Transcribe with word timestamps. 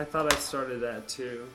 I 0.00 0.04
thought 0.04 0.32
I 0.32 0.36
started 0.38 0.80
that 0.80 1.08
too. 1.08 1.46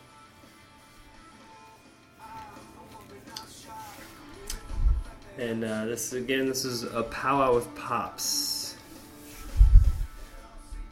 And 5.39 5.63
uh, 5.63 5.85
this 5.85 6.13
is 6.13 6.21
again, 6.21 6.45
this 6.45 6.63
is 6.63 6.83
a 6.83 7.01
powwow 7.01 7.55
with 7.55 7.73
pops. 7.73 8.77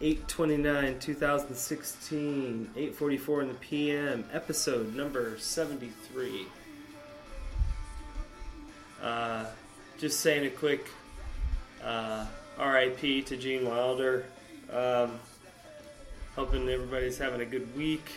829 0.01 0.97
2016 0.97 2.69
844 2.75 3.41
in 3.43 3.47
the 3.47 3.53
pm 3.53 4.25
episode 4.33 4.93
number 4.95 5.37
73 5.37 6.47
uh, 9.01 9.45
just 9.97 10.19
saying 10.19 10.45
a 10.45 10.49
quick 10.49 10.87
uh, 11.81 12.25
rip 12.59 12.99
to 12.99 13.37
gene 13.37 13.65
wilder 13.65 14.25
um, 14.73 15.19
hoping 16.35 16.67
everybody's 16.69 17.17
having 17.17 17.41
a 17.41 17.45
good 17.45 17.75
week 17.75 18.11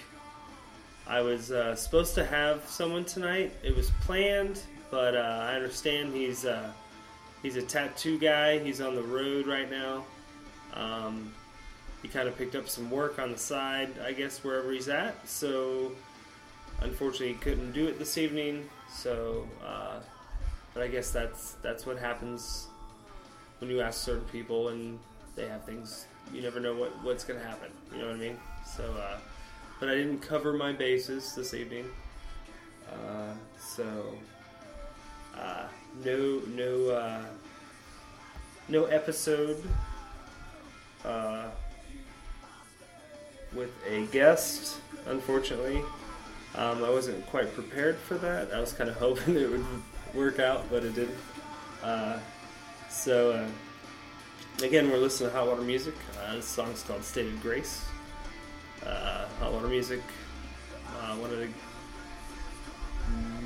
i 1.07 1.21
was 1.21 1.51
uh, 1.51 1.75
supposed 1.75 2.15
to 2.15 2.25
have 2.25 2.67
someone 2.69 3.05
tonight 3.05 3.53
it 3.63 3.75
was 3.77 3.91
planned 4.03 4.61
but 4.91 5.15
uh, 5.15 5.47
i 5.51 5.55
understand 5.55 6.15
he's 6.15 6.45
uh, 6.45 6.71
he's 7.43 7.57
a 7.57 7.63
tattoo 7.63 8.19
guy 8.19 8.59
he's 8.59 8.81
on 8.81 8.95
the 8.95 9.03
road 9.03 9.47
right 9.47 9.71
now 9.71 10.05
um, 10.75 11.33
he 12.03 12.09
kind 12.09 12.29
of 12.29 12.37
picked 12.37 12.55
up 12.55 12.69
some 12.69 12.91
work 12.91 13.19
on 13.19 13.33
the 13.33 13.39
side, 13.39 13.91
I 14.05 14.13
guess, 14.13 14.45
wherever 14.45 14.71
he's 14.71 14.89
at. 14.89 15.29
So, 15.29 15.93
unfortunately, 16.81 17.29
he 17.29 17.35
couldn't 17.35 17.73
do 17.73 17.89
it 17.89 17.99
this 17.99 18.19
evening. 18.19 18.69
So, 18.89 19.49
uh, 19.67 19.99
but 20.75 20.83
I 20.83 20.89
guess 20.89 21.11
that's 21.11 21.53
that's 21.63 21.87
what 21.87 21.99
happens 21.99 22.69
when 23.59 23.71
you 23.71 23.81
ask 23.81 24.05
certain 24.05 24.29
people 24.29 24.69
and 24.69 24.99
they 25.35 25.49
have 25.49 25.65
things. 25.65 26.07
You 26.33 26.43
never 26.43 26.61
know 26.61 26.75
what 26.75 26.91
what's 27.03 27.25
going 27.25 27.41
to 27.41 27.47
happen. 27.47 27.71
You 27.93 28.03
know 28.03 28.07
what 28.09 28.17
I 28.17 28.19
mean? 28.19 28.39
So, 28.77 28.85
uh, 28.95 29.19
but 29.81 29.89
I 29.89 29.95
didn't 29.95 30.21
cover 30.21 30.53
my 30.53 30.73
bases 30.73 31.35
this 31.35 31.55
evening. 31.55 31.87
Uh, 32.91 33.35
so, 33.59 34.15
uh, 35.39 35.65
no 36.05 36.41
no 36.49 36.89
uh, 36.91 37.25
no 38.69 38.85
episode. 38.87 39.63
Uh, 41.05 41.47
with 43.53 43.71
a 43.89 44.07
guest, 44.07 44.79
unfortunately. 45.07 45.83
Um, 46.55 46.85
I 46.85 46.91
wasn't 46.91 47.25
quite 47.27 47.53
prepared 47.55 47.97
for 47.97 48.17
that. 48.19 48.53
I 48.53 48.61
was 48.61 48.73
kind 48.73 48.89
of 48.89 48.97
hoping 48.99 49.37
it 49.37 49.51
would 49.51 49.65
work 50.15 50.39
out, 50.39 50.65
but 50.71 50.85
it 50.85 50.95
didn't. 50.95 51.17
Uh, 51.83 52.19
so, 52.89 53.33
uh, 53.33 53.49
again, 54.63 54.91
we're 54.91 54.99
listening 54.99 55.31
to 55.31 55.37
Hot 55.37 55.47
Water 55.47 55.63
Music. 55.63 55.95
Uh, 56.25 56.37
this 56.37 56.47
song's 56.47 56.83
called 56.83 57.05
State 57.05 57.27
of 57.27 57.43
Grace. 57.43 57.85
Uh, 58.85 59.27
Hot 59.41 59.53
Water 59.53 59.69
Music, 59.69 60.01
uh, 61.01 61.17
one 61.17 61.31
of 61.31 61.39
the, 61.39 61.49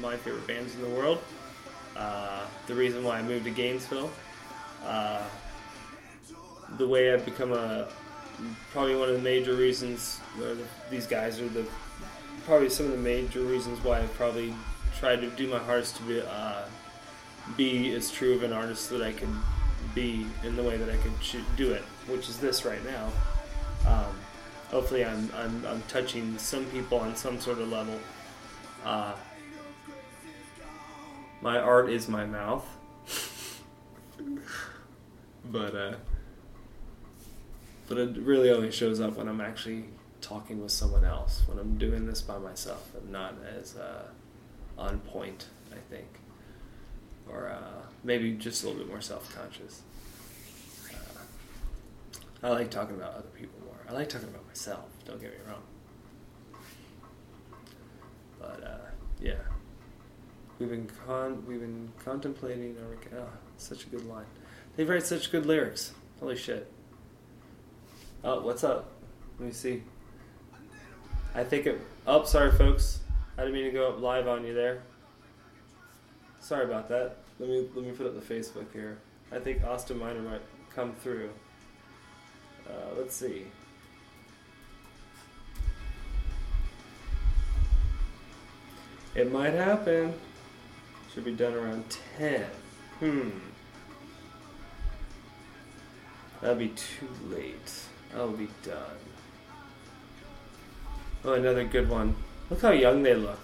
my 0.00 0.16
favorite 0.16 0.46
bands 0.46 0.74
in 0.74 0.82
the 0.82 0.88
world. 0.88 1.18
Uh, 1.96 2.44
the 2.66 2.74
reason 2.74 3.02
why 3.02 3.18
I 3.18 3.22
moved 3.22 3.44
to 3.44 3.50
Gainesville. 3.50 4.10
the 6.78 6.86
way 6.86 7.12
I've 7.12 7.24
become 7.24 7.52
a, 7.52 7.88
probably 8.72 8.96
one 8.96 9.08
of 9.08 9.16
the 9.16 9.22
major 9.22 9.54
reasons, 9.54 10.20
these 10.90 11.06
guys 11.06 11.40
are 11.40 11.48
the 11.48 11.64
probably 12.46 12.70
some 12.70 12.86
of 12.86 12.92
the 12.92 12.98
major 12.98 13.40
reasons 13.40 13.82
why 13.84 14.00
I 14.00 14.06
probably 14.06 14.54
tried 14.98 15.20
to 15.20 15.30
do 15.30 15.48
my 15.48 15.58
hardest 15.58 15.96
to 15.96 16.02
be 16.04 16.20
uh, 16.20 16.62
be 17.56 17.92
as 17.94 18.10
true 18.10 18.34
of 18.34 18.42
an 18.42 18.52
artist 18.52 18.90
that 18.90 19.02
I 19.02 19.12
could 19.12 19.28
be 19.94 20.26
in 20.44 20.56
the 20.56 20.62
way 20.62 20.76
that 20.76 20.88
I 20.88 20.96
could 20.96 21.12
do 21.56 21.72
it, 21.72 21.82
which 22.06 22.28
is 22.28 22.38
this 22.38 22.64
right 22.64 22.84
now. 22.84 23.12
Um, 23.86 24.14
hopefully, 24.70 25.04
I'm, 25.04 25.30
I'm 25.34 25.66
I'm 25.66 25.82
touching 25.88 26.38
some 26.38 26.64
people 26.66 26.98
on 26.98 27.16
some 27.16 27.40
sort 27.40 27.58
of 27.58 27.68
level. 27.68 27.98
Uh, 28.84 29.14
my 31.42 31.58
art 31.58 31.90
is 31.90 32.08
my 32.08 32.24
mouth, 32.24 32.66
but. 35.50 35.74
Uh, 35.74 35.94
but 37.90 37.98
it 37.98 38.16
really 38.18 38.50
only 38.50 38.70
shows 38.70 39.00
up 39.00 39.16
when 39.16 39.28
I'm 39.28 39.40
actually 39.40 39.86
talking 40.20 40.62
with 40.62 40.70
someone 40.70 41.04
else, 41.04 41.42
when 41.46 41.58
I'm 41.58 41.76
doing 41.76 42.06
this 42.06 42.22
by 42.22 42.38
myself 42.38 42.88
and 42.94 43.10
not 43.10 43.34
as 43.58 43.76
uh, 43.76 44.04
on 44.78 45.00
point, 45.00 45.46
I 45.72 45.78
think. 45.92 46.19
Or 47.28 47.48
uh, 47.48 47.82
maybe 48.02 48.32
just 48.32 48.62
a 48.62 48.66
little 48.66 48.80
bit 48.80 48.88
more 48.88 49.00
self 49.00 49.34
conscious. 49.34 49.82
Uh, 52.42 52.46
I 52.46 52.50
like 52.50 52.70
talking 52.70 52.96
about 52.96 53.14
other 53.14 53.28
people 53.28 53.58
more. 53.64 53.76
I 53.88 53.92
like 53.92 54.08
talking 54.08 54.28
about 54.28 54.46
myself, 54.46 54.86
don't 55.04 55.20
get 55.20 55.30
me 55.30 55.38
wrong. 55.48 55.62
But 58.38 58.64
uh, 58.64 58.90
yeah. 59.20 59.34
We've 60.58 60.68
been 60.68 60.90
con- 61.06 61.42
we've 61.46 61.60
been 61.60 61.90
contemplating 62.04 62.76
our 63.12 63.20
oh, 63.20 63.28
such 63.56 63.84
a 63.84 63.88
good 63.88 64.04
line. 64.06 64.26
They 64.76 64.84
write 64.84 65.04
such 65.04 65.32
good 65.32 65.46
lyrics. 65.46 65.92
Holy 66.20 66.36
shit. 66.36 66.70
Oh, 68.22 68.42
what's 68.42 68.62
up? 68.62 68.90
Let 69.38 69.46
me 69.46 69.52
see. 69.54 69.82
I 71.34 71.44
think 71.44 71.66
it. 71.66 71.80
Oh, 72.06 72.24
sorry, 72.24 72.52
folks. 72.52 73.00
I 73.38 73.42
didn't 73.42 73.54
mean 73.54 73.64
to 73.64 73.70
go 73.70 73.88
up 73.88 74.00
live 74.00 74.28
on 74.28 74.44
you 74.44 74.52
there. 74.52 74.82
Sorry 76.40 76.64
about 76.64 76.88
that. 76.88 77.16
Let 77.38 77.48
me 77.48 77.68
let 77.74 77.84
me 77.84 77.92
put 77.92 78.06
up 78.06 78.14
the 78.14 78.34
Facebook 78.34 78.72
here. 78.72 78.98
I 79.30 79.38
think 79.38 79.62
Austin 79.64 79.98
Miner 79.98 80.20
might 80.20 80.42
come 80.74 80.94
through. 80.94 81.30
Uh, 82.66 82.94
let's 82.98 83.14
see. 83.14 83.46
It 89.14 89.30
might 89.30 89.54
happen. 89.54 90.14
Should 91.12 91.24
be 91.24 91.32
done 91.32 91.54
around 91.54 91.84
10. 92.18 92.44
Hmm. 93.00 93.30
That'd 96.40 96.58
be 96.58 96.68
too 96.68 97.08
late. 97.28 97.84
I'll 98.16 98.30
be 98.30 98.48
done. 98.64 98.98
Oh, 101.24 101.34
another 101.34 101.64
good 101.64 101.88
one. 101.88 102.16
Look 102.48 102.62
how 102.62 102.70
young 102.70 103.02
they 103.02 103.14
look. 103.14 103.38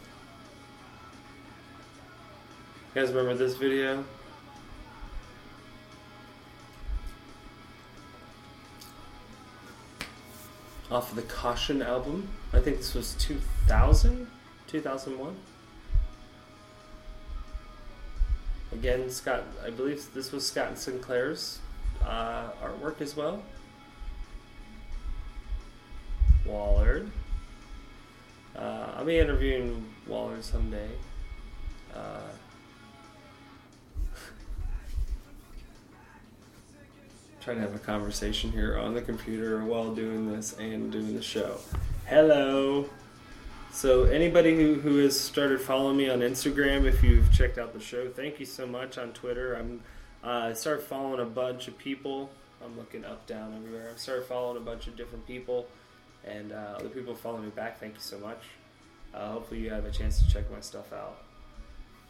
You 2.96 3.02
guys 3.02 3.12
remember 3.12 3.34
this 3.34 3.56
video? 3.56 4.02
Off 10.90 11.10
of 11.10 11.16
the 11.16 11.22
Caution 11.24 11.82
album. 11.82 12.26
I 12.54 12.60
think 12.60 12.78
this 12.78 12.94
was 12.94 13.12
2000? 13.18 14.26
2001? 14.68 15.36
Again, 18.72 19.10
Scott, 19.10 19.42
I 19.62 19.68
believe 19.68 20.02
this 20.14 20.32
was 20.32 20.46
Scott 20.46 20.68
and 20.68 20.78
Sinclair's 20.78 21.58
uh, 22.02 22.48
artwork 22.64 23.02
as 23.02 23.14
well. 23.14 23.42
Wollard. 26.46 27.10
Uh, 28.56 28.92
I'll 28.96 29.04
be 29.04 29.18
interviewing 29.18 29.84
Wollard 30.06 30.42
someday. 30.42 30.88
Uh, 31.94 32.20
trying 37.46 37.58
to 37.58 37.62
have 37.62 37.76
a 37.76 37.78
conversation 37.78 38.50
here 38.50 38.76
on 38.76 38.92
the 38.92 39.00
computer 39.00 39.64
while 39.64 39.94
doing 39.94 40.28
this 40.32 40.54
and 40.54 40.90
doing 40.90 41.14
the 41.14 41.22
show. 41.22 41.60
Hello. 42.06 42.90
So 43.70 44.02
anybody 44.02 44.56
who, 44.56 44.80
who 44.80 44.96
has 44.96 45.18
started 45.18 45.60
following 45.60 45.96
me 45.96 46.10
on 46.10 46.22
Instagram, 46.22 46.86
if 46.86 47.04
you've 47.04 47.32
checked 47.32 47.56
out 47.56 47.72
the 47.72 47.78
show, 47.78 48.08
thank 48.08 48.40
you 48.40 48.46
so 48.46 48.66
much. 48.66 48.98
On 48.98 49.12
Twitter, 49.12 49.54
I'm 49.54 49.80
uh, 50.24 50.48
I 50.48 50.54
started 50.54 50.82
following 50.86 51.20
a 51.20 51.24
bunch 51.24 51.68
of 51.68 51.78
people. 51.78 52.30
I'm 52.64 52.76
looking 52.76 53.04
up, 53.04 53.28
down, 53.28 53.54
everywhere. 53.56 53.92
I 53.94 53.96
started 53.96 54.24
following 54.24 54.56
a 54.56 54.64
bunch 54.66 54.88
of 54.88 54.96
different 54.96 55.24
people 55.24 55.68
and 56.24 56.50
uh, 56.50 56.78
other 56.80 56.88
people 56.88 57.14
following 57.14 57.44
me 57.44 57.50
back. 57.50 57.78
Thank 57.78 57.94
you 57.94 58.00
so 58.00 58.18
much. 58.18 58.42
Uh, 59.14 59.30
hopefully, 59.30 59.60
you 59.60 59.70
have 59.70 59.84
a 59.84 59.92
chance 59.92 60.20
to 60.20 60.28
check 60.28 60.50
my 60.50 60.60
stuff 60.60 60.92
out. 60.92 61.18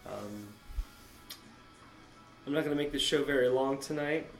Um, 0.06 0.48
I'm 2.46 2.54
not 2.54 2.64
going 2.64 2.74
to 2.74 2.82
make 2.82 2.90
this 2.90 3.02
show 3.02 3.22
very 3.22 3.50
long 3.50 3.76
tonight. 3.76 4.30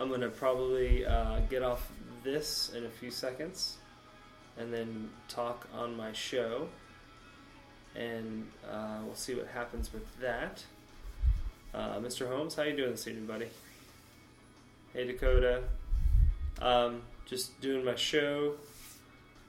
I'm 0.00 0.08
going 0.08 0.22
to 0.22 0.30
probably 0.30 1.04
uh, 1.04 1.40
get 1.50 1.62
off 1.62 1.92
this 2.24 2.72
in 2.74 2.86
a 2.86 2.88
few 2.88 3.10
seconds 3.10 3.76
and 4.56 4.72
then 4.72 5.10
talk 5.28 5.68
on 5.74 5.94
my 5.94 6.10
show. 6.12 6.68
And 7.94 8.46
uh, 8.66 9.00
we'll 9.04 9.14
see 9.14 9.34
what 9.34 9.48
happens 9.48 9.92
with 9.92 10.04
that. 10.20 10.64
Uh, 11.74 11.98
Mr. 11.98 12.26
Holmes, 12.26 12.54
how 12.54 12.62
you 12.62 12.74
doing 12.74 12.92
this 12.92 13.06
evening, 13.06 13.26
buddy? 13.26 13.48
Hey, 14.94 15.06
Dakota. 15.06 15.64
Um, 16.62 17.02
just 17.26 17.60
doing 17.60 17.84
my 17.84 17.94
show. 17.94 18.54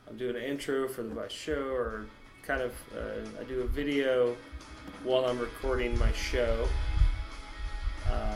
I'm 0.09 0.17
doing 0.17 0.35
an 0.35 0.43
intro 0.43 0.89
for 0.89 1.03
my 1.03 1.29
show, 1.29 1.69
or 1.69 2.07
kind 2.43 2.61
of 2.61 2.73
uh, 2.93 3.39
I 3.39 3.43
do 3.45 3.61
a 3.61 3.67
video 3.67 4.35
while 5.05 5.25
I'm 5.25 5.39
recording 5.39 5.97
my 5.97 6.11
show. 6.11 6.67
Uh, 8.05 8.35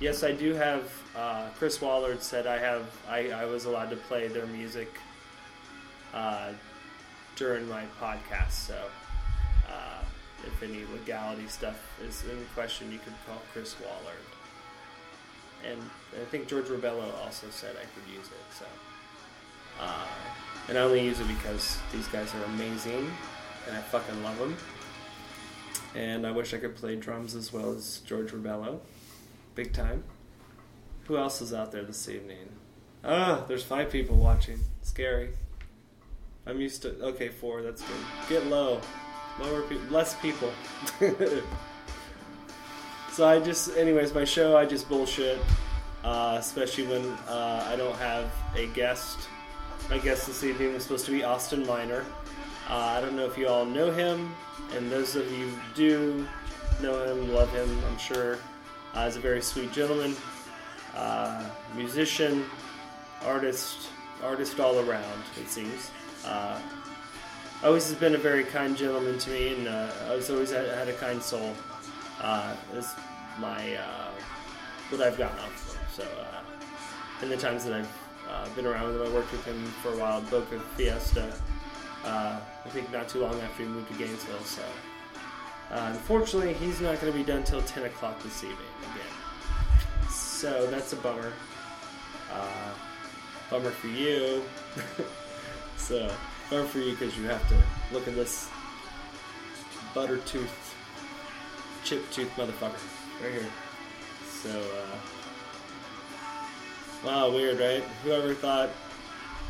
yes, 0.00 0.22
I 0.22 0.32
do 0.32 0.54
have. 0.54 0.90
Uh, 1.16 1.48
Chris 1.58 1.80
Wollard 1.80 2.22
said 2.22 2.46
I 2.46 2.58
have. 2.58 2.84
I, 3.08 3.30
I 3.30 3.44
was 3.44 3.64
allowed 3.64 3.90
to 3.90 3.96
play 3.96 4.28
their 4.28 4.46
music 4.46 4.88
uh, 6.14 6.52
during 7.36 7.68
my 7.68 7.84
podcast. 8.00 8.52
So 8.52 8.78
uh, 9.68 10.02
if 10.46 10.62
any 10.62 10.84
legality 10.92 11.46
stuff 11.48 11.98
is 12.06 12.24
in 12.24 12.44
question, 12.54 12.90
you 12.92 12.98
could 12.98 13.14
call 13.26 13.40
Chris 13.52 13.76
Wollard. 13.80 14.24
And 15.68 15.80
I 16.20 16.24
think 16.26 16.46
George 16.46 16.66
Rebelo 16.66 17.12
also 17.24 17.48
said 17.50 17.74
I 17.76 17.86
could 17.94 18.12
use 18.12 18.26
it. 18.26 18.56
So, 18.56 18.64
uh, 19.80 20.06
and 20.68 20.78
I 20.78 20.82
only 20.82 21.04
use 21.04 21.18
it 21.18 21.26
because 21.28 21.78
these 21.92 22.06
guys 22.08 22.32
are 22.34 22.44
amazing, 22.44 23.10
and 23.66 23.76
I 23.76 23.80
fucking 23.80 24.22
love 24.22 24.38
them. 24.38 24.56
And 25.94 26.26
I 26.26 26.30
wish 26.30 26.54
I 26.54 26.58
could 26.58 26.76
play 26.76 26.94
drums 26.94 27.34
as 27.34 27.52
well 27.52 27.72
as 27.72 28.02
George 28.06 28.30
Rebelo, 28.30 28.78
big 29.58 29.72
time. 29.72 30.04
Who 31.06 31.18
else 31.18 31.42
is 31.42 31.52
out 31.52 31.72
there 31.72 31.82
this 31.82 32.08
evening? 32.08 32.48
Ah, 33.02 33.44
there's 33.48 33.64
five 33.64 33.90
people 33.90 34.14
watching. 34.14 34.60
Scary. 34.82 35.30
I'm 36.46 36.60
used 36.60 36.82
to. 36.82 36.90
Okay, 37.02 37.28
four. 37.28 37.62
That's 37.62 37.82
good. 37.82 37.96
Get 38.28 38.46
low. 38.46 38.80
Lower 39.40 39.62
people. 39.62 39.84
Less 39.90 40.14
people. 40.20 40.52
so 43.10 43.26
I 43.26 43.40
just, 43.40 43.76
anyways, 43.76 44.14
my 44.14 44.24
show. 44.24 44.56
I 44.56 44.64
just 44.64 44.88
bullshit, 44.88 45.40
uh, 46.04 46.36
especially 46.38 46.86
when 46.86 47.04
uh, 47.26 47.66
I 47.66 47.74
don't 47.74 47.96
have 47.96 48.32
a 48.54 48.68
guest. 48.68 49.18
My 49.90 49.98
guest 49.98 50.28
this 50.28 50.44
evening 50.44 50.74
was 50.74 50.84
supposed 50.84 51.04
to 51.06 51.10
be 51.10 51.24
Austin 51.24 51.66
Miner. 51.66 52.04
Uh, 52.70 52.76
I 52.76 53.00
don't 53.00 53.16
know 53.16 53.26
if 53.26 53.36
you 53.36 53.48
all 53.48 53.64
know 53.64 53.90
him, 53.90 54.32
and 54.76 54.88
those 54.88 55.16
of 55.16 55.28
you 55.32 55.50
do 55.74 56.28
know 56.80 57.02
him, 57.06 57.34
love 57.34 57.52
him. 57.52 57.68
I'm 57.90 57.98
sure. 57.98 58.38
Uh, 58.98 59.12
a 59.14 59.20
very 59.20 59.40
sweet 59.40 59.70
gentleman, 59.70 60.12
uh, 60.96 61.48
musician, 61.76 62.44
artist, 63.24 63.90
artist 64.24 64.58
all 64.58 64.80
around. 64.80 65.22
It 65.40 65.48
seems. 65.48 65.92
Uh, 66.26 66.60
always 67.62 67.88
has 67.88 67.96
been 67.96 68.16
a 68.16 68.18
very 68.18 68.42
kind 68.42 68.76
gentleman 68.76 69.16
to 69.20 69.30
me, 69.30 69.54
and 69.54 69.68
uh, 69.68 69.92
I 70.08 70.16
was 70.16 70.28
always 70.30 70.50
had, 70.50 70.66
had 70.70 70.88
a 70.88 70.94
kind 70.94 71.22
soul. 71.22 71.54
Uh, 72.20 72.56
is 72.74 72.92
my 73.38 73.76
uh, 73.76 74.10
what 74.88 75.00
I've 75.00 75.16
gotten 75.16 75.38
off 75.38 75.68
of 75.68 75.76
him. 75.76 75.86
So, 75.94 76.02
uh, 76.02 77.22
in 77.22 77.28
the 77.28 77.36
times 77.36 77.64
that 77.66 77.74
I've 77.74 77.98
uh, 78.28 78.48
been 78.56 78.66
around 78.66 78.88
with 78.88 78.96
him, 78.96 79.12
I 79.12 79.14
worked 79.14 79.30
with 79.30 79.44
him 79.44 79.64
for 79.80 79.92
a 79.92 79.96
while. 79.96 80.22
Boca 80.22 80.58
Fiesta. 80.76 81.32
I 82.04 82.40
think 82.70 82.90
not 82.92 83.08
too 83.08 83.20
long 83.20 83.40
after 83.42 83.62
he 83.62 83.68
moved 83.68 83.92
to 83.92 83.94
Gainesville. 83.96 84.40
So, 84.40 84.62
uh, 85.70 85.90
unfortunately, 85.92 86.54
he's 86.54 86.80
not 86.80 87.00
going 87.00 87.12
to 87.12 87.18
be 87.18 87.24
done 87.24 87.44
till 87.44 87.60
10 87.60 87.84
o'clock 87.84 88.22
this 88.22 88.42
evening 88.42 88.58
again. 88.80 90.10
So 90.10 90.66
that's 90.70 90.92
a 90.92 90.96
bummer. 90.96 91.32
Uh, 92.32 92.70
bummer 93.50 93.70
for 93.70 93.88
you. 93.88 94.42
so, 95.76 96.10
bummer 96.50 96.64
for 96.66 96.78
you 96.78 96.92
because 96.92 97.16
you 97.18 97.24
have 97.24 97.46
to 97.48 97.56
look 97.92 98.08
at 98.08 98.14
this 98.14 98.48
butter 99.94 100.18
tooth, 100.18 100.74
chip 101.84 102.10
tooth 102.10 102.30
motherfucker 102.36 102.78
right 103.22 103.32
here. 103.32 103.46
So, 104.26 104.50
uh, 104.50 104.96
wow, 107.04 107.30
weird, 107.30 107.58
right? 107.58 107.82
Whoever 108.04 108.32
thought 108.32 108.70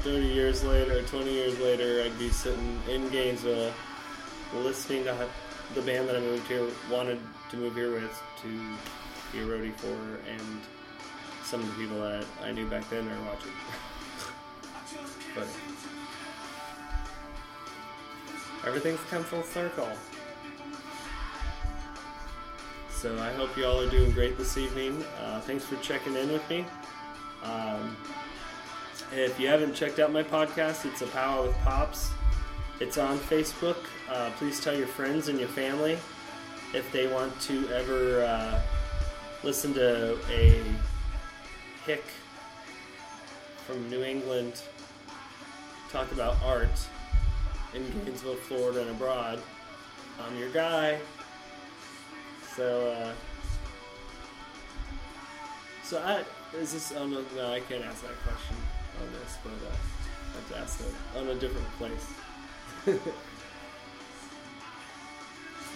30 0.02 0.26
years 0.26 0.64
later, 0.64 1.02
20 1.02 1.32
years 1.32 1.58
later, 1.60 2.02
I'd 2.02 2.18
be 2.18 2.30
sitting 2.30 2.80
in 2.88 3.08
Gainesville 3.10 3.72
listening 4.54 5.04
to 5.04 5.14
the 5.74 5.82
band 5.82 6.08
that 6.08 6.16
I 6.16 6.20
moved 6.20 6.46
here, 6.46 6.66
wanted 6.90 7.18
to 7.50 7.56
move 7.56 7.74
here 7.74 7.92
with, 7.92 8.22
to 8.42 8.48
be 9.32 9.42
a 9.42 9.46
roadie 9.46 9.74
for, 9.74 10.20
and 10.30 10.60
some 11.44 11.60
of 11.60 11.68
the 11.68 11.74
people 11.74 12.00
that 12.00 12.24
I 12.42 12.52
knew 12.52 12.66
back 12.68 12.88
then 12.90 13.08
are 13.08 13.22
watching. 13.24 13.52
but 15.34 15.46
everything's 18.66 19.00
come 19.10 19.24
full 19.24 19.42
circle. 19.42 19.88
So 22.90 23.16
I 23.18 23.32
hope 23.32 23.56
you 23.56 23.64
all 23.64 23.80
are 23.80 23.88
doing 23.88 24.10
great 24.10 24.36
this 24.36 24.58
evening. 24.58 25.04
Uh, 25.22 25.40
thanks 25.40 25.64
for 25.64 25.76
checking 25.76 26.16
in 26.16 26.32
with 26.32 26.48
me. 26.50 26.64
Um, 27.44 27.96
if 29.12 29.38
you 29.38 29.46
haven't 29.46 29.74
checked 29.74 30.00
out 30.00 30.12
my 30.12 30.24
podcast, 30.24 30.84
it's 30.84 31.02
a 31.02 31.06
Powwow 31.06 31.44
with 31.44 31.56
Pops. 31.58 32.10
It's 32.80 32.96
on 32.96 33.18
Facebook. 33.18 33.76
Uh, 34.08 34.30
please 34.36 34.60
tell 34.60 34.76
your 34.76 34.86
friends 34.86 35.26
and 35.26 35.36
your 35.38 35.48
family 35.48 35.98
if 36.72 36.90
they 36.92 37.08
want 37.08 37.38
to 37.40 37.68
ever 37.70 38.22
uh, 38.22 38.60
listen 39.42 39.74
to 39.74 40.16
a 40.30 40.62
hick 41.84 42.04
from 43.66 43.90
New 43.90 44.04
England 44.04 44.62
talk 45.90 46.12
about 46.12 46.36
art 46.44 46.68
in 47.74 47.82
Gainesville, 48.04 48.36
Florida, 48.36 48.82
and 48.82 48.90
abroad. 48.90 49.40
I'm 50.20 50.38
your 50.38 50.50
guy. 50.50 51.00
So, 52.54 52.92
uh, 52.92 53.12
so 55.82 55.98
I 55.98 56.22
is 56.56 56.72
this? 56.72 56.92
Oh 56.96 57.06
no, 57.06 57.24
no, 57.34 57.52
I 57.52 57.58
can't 57.60 57.84
ask 57.84 58.02
that 58.02 58.16
question 58.22 58.56
on 59.00 59.12
this, 59.12 59.36
but 59.42 59.52
uh, 59.52 59.74
I 59.74 60.36
have 60.36 60.48
to 60.50 60.58
ask 60.58 60.80
it 60.80 61.18
on 61.18 61.26
a 61.26 61.34
different 61.34 61.66
place. 61.76 62.06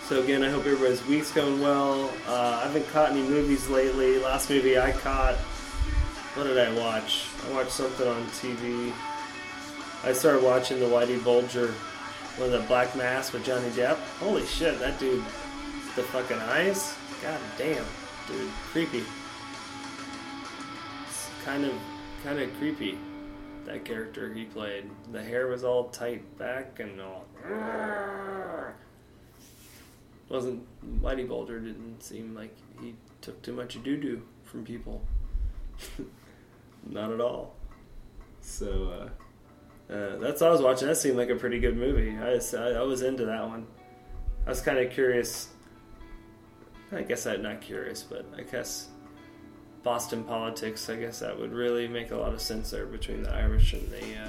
So 0.08 0.22
again, 0.22 0.42
I 0.42 0.50
hope 0.50 0.66
everybody's 0.66 1.04
week's 1.06 1.32
going 1.32 1.60
well. 1.60 2.10
Uh, 2.26 2.60
I 2.62 2.66
haven't 2.66 2.88
caught 2.88 3.10
any 3.10 3.22
movies 3.22 3.68
lately. 3.68 4.18
Last 4.18 4.50
movie 4.50 4.78
I 4.78 4.92
caught, 4.92 5.34
what 6.34 6.44
did 6.44 6.58
I 6.58 6.72
watch? 6.78 7.26
I 7.46 7.52
watched 7.52 7.72
something 7.72 8.06
on 8.06 8.24
TV. 8.26 8.92
I 10.04 10.12
started 10.12 10.42
watching 10.42 10.80
the 10.80 10.86
Whitey 10.86 11.22
Bulger, 11.22 11.74
with 12.38 12.52
the 12.52 12.60
Black 12.60 12.96
Mass 12.96 13.32
with 13.32 13.44
Johnny 13.44 13.68
Depp. 13.70 13.96
Holy 14.18 14.44
shit, 14.46 14.78
that 14.78 14.98
dude, 14.98 15.24
the 15.96 16.02
fucking 16.02 16.38
eyes, 16.38 16.96
god 17.20 17.38
damn, 17.58 17.84
dude, 18.26 18.50
creepy. 18.70 19.04
It's 21.06 21.28
kind 21.44 21.64
of, 21.64 21.74
kind 22.24 22.40
of 22.40 22.52
creepy. 22.58 22.98
That 23.64 23.84
character 23.84 24.32
he 24.32 24.44
played. 24.44 24.90
The 25.12 25.22
hair 25.22 25.46
was 25.46 25.64
all 25.64 25.88
tight 25.88 26.38
back 26.38 26.80
and 26.80 27.00
all. 27.00 27.24
Wasn't 30.28 30.66
Whitey 31.02 31.28
Bulger 31.28 31.60
didn't 31.60 32.02
seem 32.02 32.34
like 32.34 32.56
he 32.80 32.94
took 33.20 33.40
too 33.42 33.52
much 33.52 33.82
doo 33.82 33.96
doo 33.96 34.22
from 34.44 34.64
people. 34.64 35.02
Not 36.88 37.12
at 37.12 37.20
all. 37.20 37.54
So. 38.40 38.90
uh 38.90 39.08
uh, 39.92 40.16
that's 40.16 40.40
what 40.40 40.48
I 40.48 40.52
was 40.52 40.62
watching. 40.62 40.88
That 40.88 40.96
seemed 40.96 41.18
like 41.18 41.28
a 41.28 41.36
pretty 41.36 41.58
good 41.58 41.76
movie. 41.76 42.16
I 42.16 42.30
was, 42.30 42.54
I, 42.54 42.70
I 42.70 42.82
was 42.82 43.02
into 43.02 43.26
that 43.26 43.46
one. 43.46 43.66
I 44.46 44.48
was 44.48 44.62
kind 44.62 44.78
of 44.78 44.90
curious. 44.90 45.48
I 46.90 47.02
guess 47.02 47.26
I'm 47.26 47.42
not 47.42 47.60
curious, 47.60 48.02
but 48.02 48.24
I 48.36 48.42
guess 48.42 48.88
Boston 49.82 50.24
politics. 50.24 50.88
I 50.88 50.96
guess 50.96 51.18
that 51.20 51.38
would 51.38 51.52
really 51.52 51.88
make 51.88 52.10
a 52.10 52.16
lot 52.16 52.32
of 52.32 52.40
sense 52.40 52.70
there 52.70 52.86
between 52.86 53.22
the 53.22 53.32
Irish 53.32 53.72
and 53.72 53.90
the. 53.90 54.00
Uh, 54.00 54.28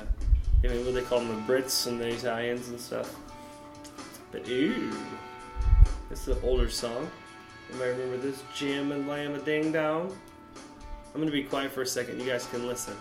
I 0.64 0.68
mean, 0.68 0.86
what 0.86 0.96
they 0.96 1.02
call 1.02 1.20
them, 1.20 1.46
the 1.46 1.54
Brits 1.54 1.88
and 1.88 2.00
the 2.00 2.08
Italians 2.08 2.70
and 2.70 2.80
stuff. 2.80 3.14
But 4.32 4.48
ooh, 4.48 4.96
it's 6.10 6.28
an 6.28 6.38
older 6.44 6.70
song. 6.70 7.10
You 7.72 7.80
might 7.80 7.88
remember 7.88 8.18
this? 8.18 8.42
Jim 8.56 8.92
and 8.92 9.08
Lamb 9.08 9.36
a 9.36 9.40
Ding 9.40 9.72
Dong. 9.72 10.16
I'm 11.14 11.22
gonna 11.22 11.32
be 11.32 11.44
quiet 11.44 11.72
for 11.72 11.82
a 11.82 11.88
second. 11.88 12.20
You 12.20 12.26
guys 12.26 12.46
can 12.48 12.68
listen. 12.68 12.96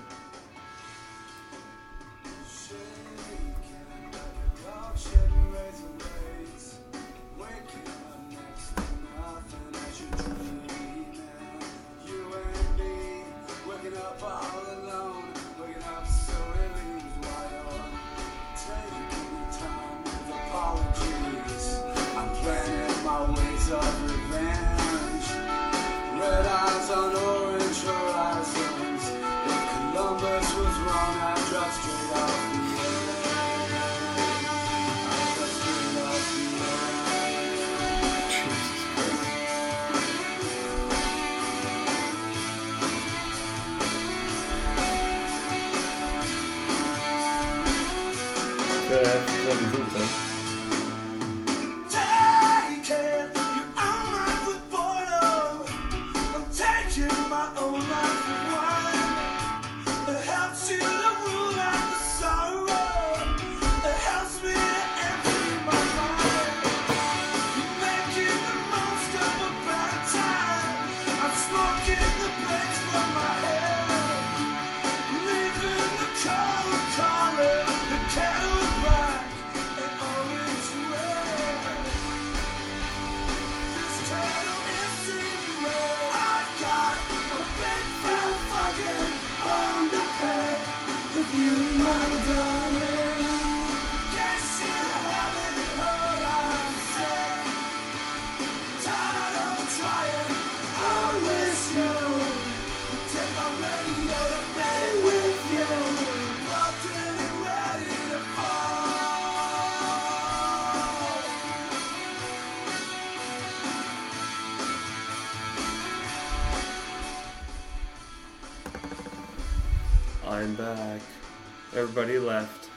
Everybody 121.95 122.19
left. 122.19 122.71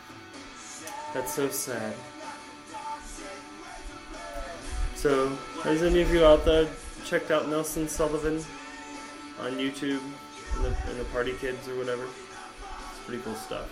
That's 1.13 1.33
so 1.33 1.47
sad. 1.47 1.93
So, 4.95 5.29
has 5.63 5.83
any 5.83 6.01
of 6.01 6.13
you 6.13 6.25
out 6.25 6.43
there 6.43 6.67
checked 7.05 7.31
out 7.31 7.47
Nelson 7.47 7.87
Sullivan 7.87 8.43
on 9.39 9.53
YouTube 9.53 10.01
and 10.55 10.65
the, 10.65 10.75
and 10.89 10.99
the 10.99 11.05
Party 11.13 11.31
Kids 11.39 11.65
or 11.69 11.77
whatever? 11.77 12.03
It's 12.03 13.05
pretty 13.05 13.23
cool 13.23 13.35
stuff. 13.35 13.69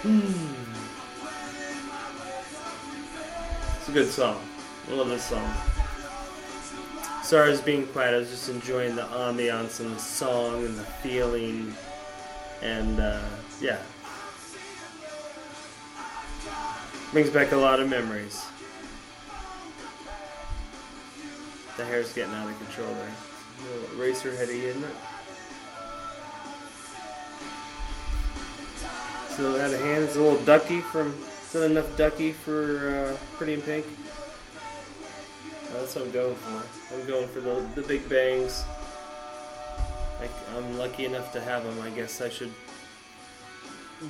Hmm. 0.00 0.54
It's 3.78 3.88
a 3.90 3.92
good 3.92 4.08
song. 4.08 4.40
I 4.90 4.94
love 4.94 5.08
this 5.10 5.24
song. 5.24 5.83
Sorry 7.24 7.48
I 7.48 7.50
was 7.52 7.62
being 7.62 7.86
quiet. 7.86 8.12
I 8.12 8.18
was 8.18 8.28
just 8.28 8.50
enjoying 8.50 8.96
the 8.96 9.04
ambiance 9.04 9.80
and 9.80 9.96
the 9.96 9.98
song 9.98 10.62
and 10.66 10.76
the 10.76 10.84
feeling. 10.84 11.74
And 12.60 13.00
uh, 13.00 13.24
yeah. 13.62 13.78
Brings 17.12 17.30
back 17.30 17.52
a 17.52 17.56
lot 17.56 17.80
of 17.80 17.88
memories. 17.88 18.44
The 21.78 21.86
hair's 21.86 22.12
getting 22.12 22.34
out 22.34 22.50
of 22.50 22.58
control 22.58 22.92
there. 22.94 23.08
A 23.08 23.74
little 23.74 23.96
racer 23.96 24.36
heady, 24.36 24.66
isn't 24.66 24.84
it? 24.84 24.96
So 29.30 29.58
out 29.62 29.72
of 29.72 29.80
hand, 29.80 30.04
it's 30.04 30.16
a 30.16 30.20
little 30.20 30.44
ducky 30.44 30.82
from. 30.82 31.08
Is 31.46 31.52
that 31.52 31.70
enough 31.70 31.96
Duckie 31.96 32.32
for 32.32 33.14
uh, 33.14 33.16
Pretty 33.38 33.54
in 33.54 33.62
Pink? 33.62 33.86
That's 35.74 35.96
what 35.96 36.04
I'm 36.04 36.12
going 36.12 36.34
for. 36.36 36.94
I'm 36.94 37.06
going 37.06 37.28
for 37.28 37.40
the, 37.40 37.66
the 37.74 37.82
big 37.82 38.08
bangs. 38.08 38.64
I, 40.20 40.56
I'm 40.56 40.78
lucky 40.78 41.04
enough 41.04 41.32
to 41.32 41.40
have 41.40 41.64
them. 41.64 41.80
I 41.80 41.90
guess 41.90 42.20
I 42.20 42.28
should 42.28 42.52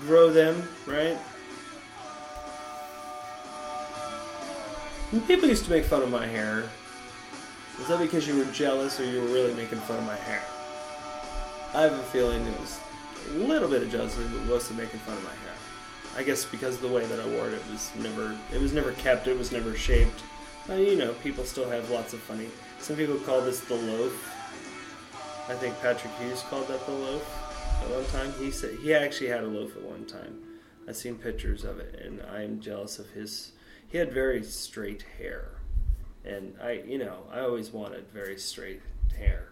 grow 0.00 0.30
them, 0.30 0.62
right? 0.87 1.16
People 5.26 5.49
used 5.49 5.64
to 5.64 5.71
make 5.71 5.85
fun 5.85 6.02
of 6.02 6.11
my 6.11 6.26
hair. 6.26 6.64
Was 7.78 7.88
that 7.88 8.00
because 8.00 8.28
you 8.28 8.37
were 8.37 8.44
jealous 8.52 9.00
or 9.00 9.04
you 9.04 9.21
were 9.21 9.28
really 9.28 9.54
making 9.54 9.78
fun 9.78 9.99
of 9.99 10.04
my 10.04 10.16
hair? 10.16 10.42
I 11.75 11.83
have 11.83 11.92
a 11.92 12.02
feeling 12.04 12.44
it 12.47 12.61
was 12.61 12.78
a 13.30 13.38
little 13.38 13.68
bit 13.68 13.83
of 13.83 13.90
jealousy, 13.90 14.23
but 14.33 14.42
mostly 14.42 14.76
making 14.76 15.00
fun 15.00 15.16
of 15.16 15.25
my 15.25 15.30
hair. 15.30 15.54
I 16.16 16.23
guess 16.23 16.44
because 16.44 16.76
of 16.76 16.83
the 16.83 16.88
way 16.88 17.04
that 17.06 17.18
I 17.18 17.26
wore 17.28 17.49
it, 17.49 17.54
it 17.54 17.62
was 17.71 17.90
never 17.97 18.37
it 18.52 18.61
was 18.61 18.73
never 18.73 18.92
kept, 18.92 19.26
it 19.26 19.37
was 19.37 19.50
never 19.50 19.75
shaped. 19.75 20.23
You 20.68 20.97
know, 20.97 21.12
people 21.23 21.44
still 21.44 21.68
have 21.68 21.90
lots 21.90 22.14
of 22.14 22.21
funny. 22.21 22.49
Some 22.80 22.97
people 22.97 23.16
call 23.18 23.42
this 23.42 23.61
the 23.61 23.75
loaf. 23.75 24.35
I 25.49 25.54
think 25.54 25.78
Patrick 25.80 26.12
Hughes 26.14 26.42
called 26.49 26.68
that 26.68 26.85
the 26.87 26.92
loaf 26.92 27.83
at 27.83 27.90
one 27.90 28.06
time. 28.06 28.33
He 28.38 28.50
said 28.50 28.78
he 28.78 28.94
actually 28.94 29.28
had 29.28 29.44
a 29.44 29.47
loaf 29.47 29.76
at 29.76 29.83
one 29.83 30.06
time. 30.06 30.42
I've 30.88 30.97
seen 30.97 31.16
pictures 31.16 31.64
of 31.64 31.78
it, 31.80 32.00
and 32.02 32.23
I'm 32.23 32.61
jealous 32.61 32.99
of 32.99 33.11
his. 33.11 33.52
He 33.88 33.99
had 33.99 34.12
very 34.12 34.42
straight 34.42 35.04
hair, 35.18 35.50
and 36.25 36.54
I, 36.62 36.83
you 36.87 36.99
know, 36.99 37.25
I 37.30 37.40
always 37.40 37.71
wanted 37.71 38.06
very 38.12 38.38
straight 38.38 38.80
hair, 39.16 39.50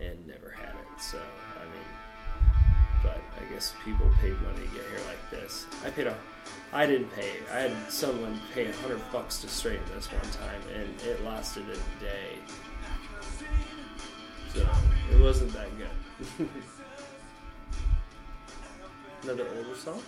and 0.00 0.26
never 0.26 0.50
had 0.50 0.74
it. 0.74 1.02
So 1.02 1.18
I 1.18 1.64
mean, 1.64 1.84
I 3.40 3.52
guess 3.52 3.74
people 3.84 4.06
paid 4.20 4.40
money 4.42 4.66
to 4.66 4.74
get 4.74 4.84
hair 4.86 5.00
like 5.08 5.30
this. 5.30 5.66
I 5.84 5.90
paid 5.90 6.06
a 6.06 6.16
I 6.72 6.86
didn't 6.86 7.12
pay. 7.14 7.32
I 7.52 7.60
had 7.60 7.90
someone 7.90 8.40
pay 8.54 8.66
a 8.66 8.72
hundred 8.76 9.00
bucks 9.10 9.40
to 9.40 9.48
straighten 9.48 9.84
this 9.94 10.10
one 10.12 10.22
time, 10.22 10.60
and 10.74 10.88
it 11.02 11.24
lasted 11.24 11.64
a 11.68 12.02
day. 12.02 12.38
So 14.54 14.68
it 15.12 15.20
wasn't 15.20 15.52
that 15.52 15.68
good. 15.76 16.48
Another 19.22 19.46
older 19.56 19.74
song. 19.74 20.00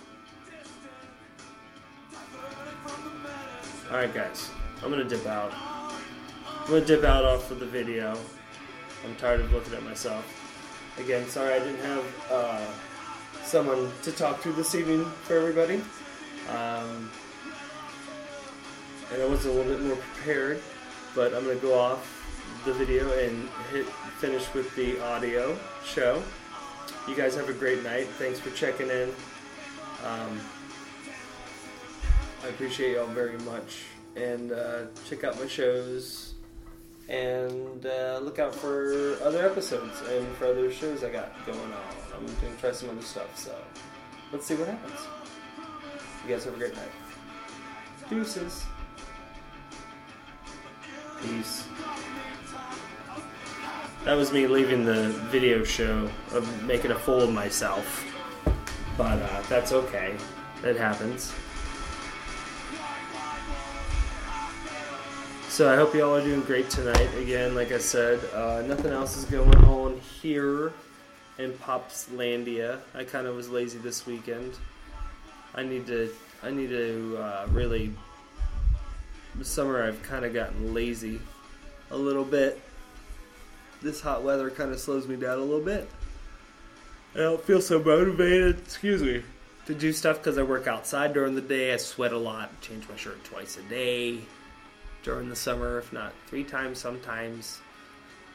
All 3.90 3.96
right, 3.96 4.14
guys. 4.14 4.50
I'm 4.82 4.90
gonna 4.90 5.04
dip 5.04 5.26
out. 5.26 5.52
I'm 5.52 6.66
gonna 6.68 6.84
dip 6.84 7.04
out 7.04 7.24
off 7.24 7.50
of 7.50 7.60
the 7.60 7.66
video. 7.66 8.16
I'm 9.04 9.16
tired 9.16 9.40
of 9.40 9.52
looking 9.52 9.74
at 9.74 9.82
myself. 9.82 10.24
Again, 10.98 11.28
sorry 11.28 11.54
I 11.54 11.58
didn't 11.58 11.80
have 11.80 12.04
uh, 12.30 12.66
someone 13.44 13.90
to 14.02 14.12
talk 14.12 14.42
to 14.42 14.52
this 14.52 14.74
evening 14.74 15.04
for 15.24 15.36
everybody. 15.36 15.82
Um, 16.48 17.10
and 19.12 19.22
I 19.22 19.26
was 19.26 19.44
a 19.46 19.52
little 19.52 19.72
bit 19.72 19.82
more 19.82 19.96
prepared, 19.96 20.62
but 21.14 21.34
I'm 21.34 21.44
going 21.44 21.58
to 21.58 21.66
go 21.66 21.78
off 21.78 22.18
the 22.64 22.72
video 22.72 23.10
and 23.18 23.48
hit 23.70 23.86
finish 23.86 24.52
with 24.54 24.74
the 24.76 25.00
audio 25.04 25.56
show. 25.84 26.22
You 27.08 27.14
guys 27.14 27.34
have 27.34 27.48
a 27.48 27.52
great 27.52 27.82
night. 27.82 28.06
Thanks 28.18 28.38
for 28.38 28.50
checking 28.50 28.88
in. 28.88 29.10
Um, 30.04 30.40
I 32.44 32.48
appreciate 32.48 32.94
y'all 32.94 33.06
very 33.06 33.38
much. 33.38 33.82
And 34.16 34.52
uh, 34.52 34.84
check 35.08 35.24
out 35.24 35.38
my 35.38 35.46
shows 35.46 36.31
and 37.12 37.84
uh, 37.84 38.18
look 38.22 38.38
out 38.38 38.54
for 38.54 39.18
other 39.22 39.46
episodes 39.46 40.00
and 40.08 40.26
for 40.36 40.46
other 40.46 40.72
shows 40.72 41.04
I 41.04 41.10
got 41.10 41.30
going 41.44 41.58
on. 41.58 41.94
I'm 42.16 42.24
going 42.24 42.54
to 42.54 42.60
try 42.60 42.72
some 42.72 42.88
other 42.88 43.02
stuff, 43.02 43.36
so 43.36 43.54
let's 44.32 44.46
see 44.46 44.54
what 44.54 44.66
happens. 44.66 44.98
You 46.24 46.34
guys 46.34 46.44
have 46.44 46.54
a 46.54 46.58
great 46.58 46.74
night. 46.74 46.90
Deuces. 48.08 48.64
Peace. 51.20 51.66
That 54.04 54.14
was 54.14 54.32
me 54.32 54.46
leaving 54.46 54.84
the 54.84 55.08
video 55.30 55.62
show 55.62 56.08
of 56.32 56.62
making 56.64 56.92
a 56.92 56.98
fool 56.98 57.20
of 57.20 57.32
myself. 57.32 58.04
But 58.96 59.20
uh, 59.20 59.42
that's 59.48 59.72
okay. 59.72 60.16
It 60.64 60.76
happens. 60.76 61.32
So 65.52 65.70
I 65.70 65.76
hope 65.76 65.94
you 65.94 66.02
all 66.02 66.16
are 66.16 66.24
doing 66.24 66.40
great 66.40 66.70
tonight. 66.70 67.10
Again, 67.18 67.54
like 67.54 67.72
I 67.72 67.78
said, 67.78 68.18
uh, 68.32 68.62
nothing 68.62 68.90
else 68.90 69.18
is 69.18 69.26
going 69.26 69.54
on 69.66 70.00
here 70.00 70.72
in 71.36 71.52
Popslandia. 71.52 72.78
I 72.94 73.04
kind 73.04 73.26
of 73.26 73.36
was 73.36 73.50
lazy 73.50 73.76
this 73.76 74.06
weekend. 74.06 74.54
I 75.54 75.62
need 75.62 75.86
to 75.88 76.10
I 76.42 76.52
need 76.52 76.70
to 76.70 77.18
uh, 77.20 77.46
really. 77.50 77.92
This 79.34 79.48
summer 79.48 79.86
I've 79.86 80.02
kind 80.02 80.24
of 80.24 80.32
gotten 80.32 80.72
lazy 80.72 81.20
a 81.90 81.98
little 81.98 82.24
bit. 82.24 82.58
This 83.82 84.00
hot 84.00 84.22
weather 84.22 84.48
kind 84.48 84.72
of 84.72 84.80
slows 84.80 85.06
me 85.06 85.16
down 85.16 85.38
a 85.38 85.42
little 85.42 85.60
bit. 85.62 85.86
I 87.14 87.18
don't 87.18 87.44
feel 87.44 87.60
so 87.60 87.78
motivated. 87.78 88.58
Excuse 88.60 89.02
me. 89.02 89.22
To 89.66 89.74
do 89.74 89.92
stuff 89.92 90.16
because 90.16 90.38
I 90.38 90.44
work 90.44 90.66
outside 90.66 91.12
during 91.12 91.34
the 91.34 91.42
day. 91.42 91.74
I 91.74 91.76
sweat 91.76 92.12
a 92.14 92.18
lot. 92.18 92.58
Change 92.62 92.88
my 92.88 92.96
shirt 92.96 93.22
twice 93.22 93.58
a 93.58 93.62
day 93.64 94.20
during 95.02 95.28
the 95.28 95.36
summer, 95.36 95.78
if 95.78 95.92
not 95.92 96.12
three 96.26 96.44
times 96.44 96.78
sometimes. 96.78 97.60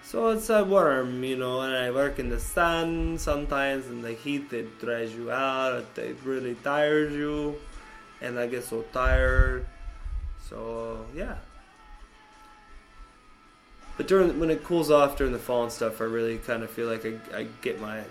So 0.03 0.29
it's 0.29 0.49
a 0.49 0.63
warm, 0.63 1.23
you 1.23 1.35
know, 1.35 1.61
and 1.61 1.75
I 1.75 1.91
work 1.91 2.17
in 2.17 2.29
the 2.29 2.39
sun 2.39 3.17
sometimes 3.17 3.87
in 3.87 4.01
the 4.01 4.13
heat 4.13 4.53
it 4.53 4.79
dries 4.79 5.13
you 5.13 5.31
out, 5.31 5.85
it 5.97 6.17
really 6.23 6.55
tires 6.55 7.13
you, 7.13 7.57
and 8.21 8.39
I 8.39 8.47
get 8.47 8.63
so 8.63 8.83
tired. 8.93 9.65
So 10.49 11.05
yeah. 11.13 11.35
But 13.97 14.07
during 14.07 14.39
when 14.39 14.49
it 14.49 14.63
cools 14.63 14.91
off 14.91 15.17
during 15.17 15.33
the 15.33 15.39
fall 15.39 15.63
and 15.63 15.71
stuff, 15.71 15.99
I 15.99 16.05
really 16.05 16.37
kind 16.37 16.63
of 16.63 16.69
feel 16.69 16.87
like 16.87 17.05
I, 17.05 17.39
I 17.39 17.47
get 17.61 17.81
my 17.81 18.03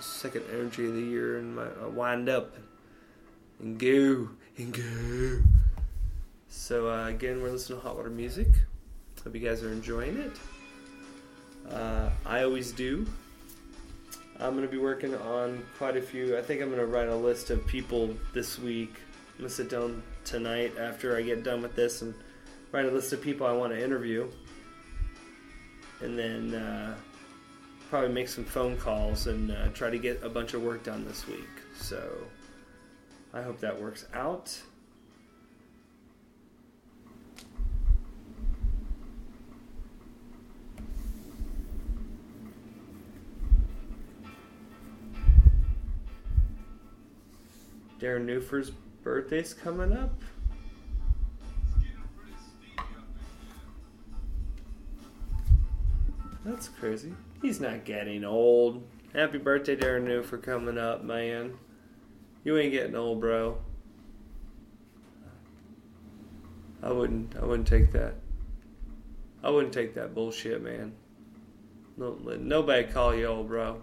second 0.00 0.44
energy 0.52 0.86
of 0.86 0.94
the 0.94 1.02
year 1.02 1.38
and 1.38 1.56
my 1.56 1.66
I 1.82 1.86
wind 1.86 2.28
up 2.28 2.54
and 3.58 3.78
go 3.78 4.28
and 4.56 4.72
go. 4.72 5.59
So 6.52 6.90
uh, 6.90 7.06
again, 7.06 7.40
we're 7.40 7.50
listening 7.50 7.78
to 7.78 7.86
hot 7.86 7.96
water 7.96 8.10
music. 8.10 8.48
Hope 9.22 9.34
you 9.34 9.40
guys 9.40 9.62
are 9.62 9.72
enjoying 9.72 10.18
it. 10.18 10.32
Uh, 11.72 12.10
I 12.26 12.42
always 12.42 12.72
do. 12.72 13.06
I'm 14.40 14.54
going 14.54 14.66
to 14.66 14.70
be 14.70 14.78
working 14.78 15.14
on 15.14 15.64
quite 15.78 15.96
a 15.96 16.02
few. 16.02 16.36
I 16.36 16.42
think 16.42 16.60
I'm 16.60 16.68
going 16.68 16.80
to 16.80 16.86
write 16.86 17.06
a 17.06 17.14
list 17.14 17.50
of 17.50 17.64
people 17.68 18.16
this 18.32 18.58
week. 18.58 18.94
I'm 19.34 19.38
going 19.38 19.48
to 19.48 19.54
sit 19.54 19.70
down 19.70 20.02
tonight 20.24 20.72
after 20.76 21.16
I 21.16 21.22
get 21.22 21.44
done 21.44 21.62
with 21.62 21.76
this 21.76 22.02
and 22.02 22.14
write 22.72 22.84
a 22.84 22.90
list 22.90 23.12
of 23.12 23.22
people 23.22 23.46
I 23.46 23.52
want 23.52 23.72
to 23.72 23.82
interview. 23.82 24.28
And 26.00 26.18
then 26.18 26.54
uh, 26.54 26.96
probably 27.90 28.10
make 28.10 28.28
some 28.28 28.44
phone 28.44 28.76
calls 28.76 29.28
and 29.28 29.52
uh, 29.52 29.68
try 29.68 29.88
to 29.88 29.98
get 29.98 30.24
a 30.24 30.28
bunch 30.28 30.54
of 30.54 30.62
work 30.62 30.82
done 30.82 31.04
this 31.04 31.28
week. 31.28 31.48
So 31.78 32.10
I 33.32 33.40
hope 33.40 33.60
that 33.60 33.80
works 33.80 34.06
out. 34.14 34.60
Darren 48.00 48.24
Newfer's 48.24 48.70
birthday's 49.02 49.52
coming 49.52 49.92
up. 49.92 50.22
That's 56.44 56.68
crazy. 56.68 57.12
He's 57.42 57.60
not 57.60 57.84
getting 57.84 58.24
old. 58.24 58.82
Happy 59.12 59.36
birthday, 59.36 59.76
Darren 59.76 60.04
New, 60.04 60.22
for 60.22 60.38
coming 60.38 60.78
up, 60.78 61.04
man. 61.04 61.58
You 62.42 62.56
ain't 62.56 62.72
getting 62.72 62.96
old, 62.96 63.20
bro. 63.20 63.58
I 66.82 66.90
wouldn't. 66.92 67.36
I 67.36 67.44
wouldn't 67.44 67.68
take 67.68 67.92
that. 67.92 68.14
I 69.44 69.50
wouldn't 69.50 69.74
take 69.74 69.94
that 69.94 70.14
bullshit, 70.14 70.62
man. 70.62 70.92
Don't 71.98 72.24
let 72.24 72.40
nobody 72.40 72.84
call 72.84 73.14
you 73.14 73.26
old, 73.26 73.48
bro. 73.48 73.82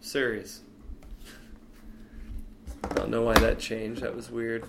Serious. 0.00 0.62
Don't 3.06 3.12
know 3.12 3.22
why 3.22 3.34
that 3.34 3.60
changed. 3.60 4.02
That 4.02 4.16
was 4.16 4.32
weird. 4.32 4.64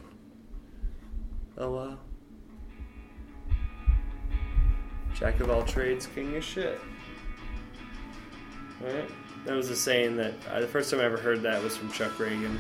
Oh 1.58 1.72
well. 1.72 2.00
Jack 5.16 5.40
of 5.40 5.50
all 5.50 5.64
trades, 5.64 6.06
king 6.06 6.36
of 6.36 6.44
shit. 6.44 6.80
Right? 8.80 9.10
That 9.46 9.56
was 9.56 9.72
a 9.72 9.76
saying 9.76 10.18
that 10.18 10.36
the 10.60 10.68
first 10.68 10.92
time 10.92 11.00
I 11.00 11.06
ever 11.06 11.18
heard 11.18 11.42
that 11.42 11.64
was 11.64 11.76
from 11.76 11.92
Chuck 11.92 12.12
Ragan. 12.20 12.60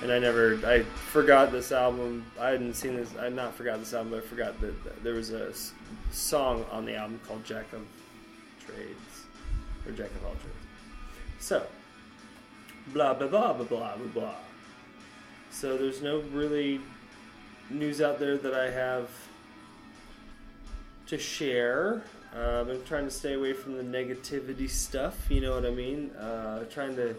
And 0.00 0.10
I 0.10 0.18
never, 0.18 0.54
I 0.66 0.84
forgot 0.84 1.52
this 1.52 1.70
album. 1.70 2.24
I 2.40 2.48
hadn't 2.48 2.76
seen 2.76 2.96
this, 2.96 3.10
I 3.20 3.28
not 3.28 3.54
forgot 3.54 3.78
this 3.78 3.92
album, 3.92 4.12
but 4.12 4.24
I 4.24 4.26
forgot 4.26 4.58
that, 4.62 5.04
there 5.04 5.12
was 5.12 5.32
a 5.32 5.52
song 6.12 6.64
on 6.72 6.86
the 6.86 6.96
album 6.96 7.20
called 7.28 7.44
Jack 7.44 7.70
of 7.74 7.82
Trades. 8.64 9.26
Or 9.84 9.92
Jack 9.92 10.12
of 10.12 10.24
all 10.24 10.32
trades. 10.32 10.56
So, 11.40 11.66
blah, 12.94 13.12
blah, 13.12 13.28
blah, 13.28 13.52
blah, 13.52 13.66
blah, 13.66 13.96
blah. 14.14 14.34
So 15.56 15.78
there's 15.78 16.02
no 16.02 16.18
really 16.34 16.82
news 17.70 18.02
out 18.02 18.18
there 18.18 18.36
that 18.36 18.52
I 18.52 18.70
have 18.70 19.08
to 21.06 21.16
share. 21.16 22.02
Uh, 22.36 22.66
I'm 22.68 22.84
trying 22.84 23.06
to 23.06 23.10
stay 23.10 23.32
away 23.32 23.54
from 23.54 23.78
the 23.78 23.82
negativity 23.82 24.68
stuff, 24.68 25.16
you 25.30 25.40
know 25.40 25.54
what 25.54 25.64
I 25.64 25.70
mean? 25.70 26.10
Uh, 26.10 26.64
trying 26.64 26.94
to 26.96 27.16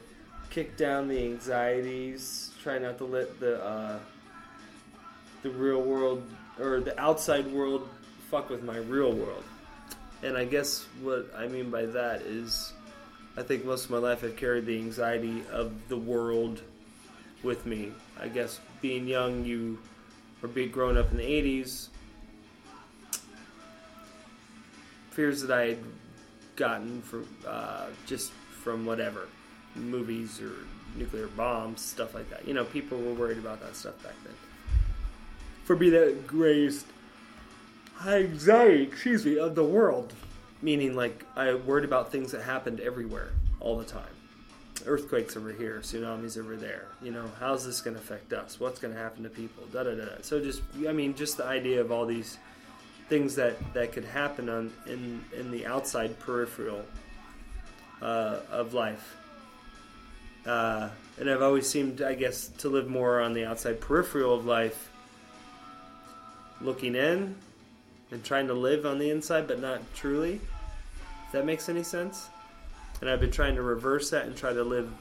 kick 0.52 0.78
down 0.78 1.08
the 1.08 1.20
anxieties, 1.20 2.52
try 2.62 2.78
not 2.78 3.00
to 3.00 3.06
let 3.06 3.40
the 3.40 3.60
uh, 3.64 3.98
the 5.42 5.50
real 5.50 5.82
world 5.82 6.22
or 6.60 6.80
the 6.80 7.00
outside 7.02 7.52
world 7.52 7.90
fuck 8.30 8.52
with 8.52 8.62
my 8.62 8.78
real 8.78 9.14
world. 9.14 9.46
And 10.22 10.38
I 10.38 10.46
guess 10.46 10.86
what 11.02 11.34
I 11.36 11.48
mean 11.48 11.72
by 11.72 11.88
that 11.88 12.22
is 12.22 12.72
I 13.36 13.42
think 13.42 13.66
most 13.66 13.86
of 13.86 13.90
my 13.90 13.98
life 13.98 14.24
I've 14.24 14.36
carried 14.36 14.68
the 14.68 14.78
anxiety 14.78 15.42
of 15.52 15.72
the 15.88 15.98
world 15.98 16.62
with 17.44 17.66
me. 17.66 17.92
I 18.20 18.28
guess 18.28 18.60
being 18.82 19.08
young, 19.08 19.46
you 19.46 19.78
or 20.42 20.50
being 20.50 20.72
grown 20.72 20.98
up 20.98 21.12
in 21.12 21.18
the 21.18 21.24
80s, 21.24 21.88
fears 25.12 25.42
that 25.42 25.58
I 25.58 25.68
had 25.70 25.80
gotten 26.56 27.02
from 27.02 27.28
uh, 27.48 27.88
just 28.06 28.32
from 28.32 28.86
whatever 28.86 29.28
movies 29.76 30.42
or 30.42 30.52
nuclear 30.96 31.28
bombs, 31.28 31.82
stuff 31.82 32.14
like 32.14 32.30
that. 32.30 32.48
You 32.48 32.54
know, 32.54 32.66
people 32.66 33.00
were 33.00 33.14
worried 33.14 33.38
about 33.38 33.62
that 33.62 33.76
stuff 33.76 34.02
back 34.04 34.14
then. 34.24 34.34
For 35.64 35.76
me, 35.76 35.90
that 35.90 36.28
greatest 36.28 36.86
anxiety, 38.06 38.84
excuse 38.84 39.26
me, 39.26 39.38
of 39.38 39.56
the 39.56 39.64
world, 39.64 40.14
meaning 40.62 40.96
like 40.96 41.26
I 41.36 41.54
worried 41.56 41.86
about 41.86 42.12
things 42.12 42.32
that 42.32 42.44
happened 42.44 42.80
everywhere 42.80 43.32
all 43.60 43.78
the 43.78 43.86
time. 43.86 44.04
Earthquakes 44.88 45.36
over 45.38 45.52
here, 45.52 45.80
tsunamis 45.82 46.38
over 46.38 46.56
there. 46.56 46.88
You 47.02 47.12
know, 47.12 47.30
how's 47.40 47.66
this 47.66 47.82
going 47.82 47.96
to 47.96 48.02
affect 48.02 48.34
us? 48.34 48.60
What's 48.60 48.80
going 48.80 48.94
to 48.94 49.00
happen 49.00 49.24
to 49.24 49.30
people? 49.30 49.64
Da 49.72 49.84
da 49.84 49.96
da. 49.96 50.06
So 50.22 50.40
just, 50.40 50.62
I 50.88 50.94
mean, 50.94 51.16
just 51.16 51.38
the 51.38 51.46
idea 51.46 51.82
of 51.82 51.92
all 51.92 52.06
these 52.06 52.38
things 53.10 53.36
that 53.36 53.56
that 53.74 53.92
could 53.94 54.06
happen 54.06 54.50
on 54.50 54.72
in 54.86 55.24
in 55.38 55.52
the 55.52 55.66
outside 55.66 56.20
peripheral 56.20 56.84
uh, 58.02 58.40
of 58.52 58.74
life. 58.74 59.16
Uh, 60.46 60.90
and 61.20 61.30
I've 61.30 61.42
always 61.42 61.70
seemed, 61.70 62.02
I 62.02 62.14
guess, 62.14 62.48
to 62.60 62.70
live 62.70 62.88
more 62.88 63.20
on 63.20 63.34
the 63.34 63.46
outside 63.46 63.82
peripheral 63.82 64.34
of 64.34 64.46
life, 64.46 64.90
looking 66.62 66.96
in 66.96 67.36
and 68.12 68.24
trying 68.24 68.48
to 68.48 68.54
live 68.54 68.86
on 68.86 68.98
the 68.98 69.10
inside, 69.10 69.48
but 69.48 69.60
not 69.60 69.82
truly. 69.94 70.40
If 71.26 71.34
that 71.34 71.46
makes 71.46 71.68
any 71.68 71.84
sense. 71.84 72.30
And 73.02 73.10
I've 73.10 73.20
been 73.20 73.32
trying 73.32 73.56
to 73.56 73.62
reverse 73.62 74.10
that 74.10 74.26
and 74.26 74.36
try 74.36 74.54
to 74.54 74.64
live. 74.64 74.92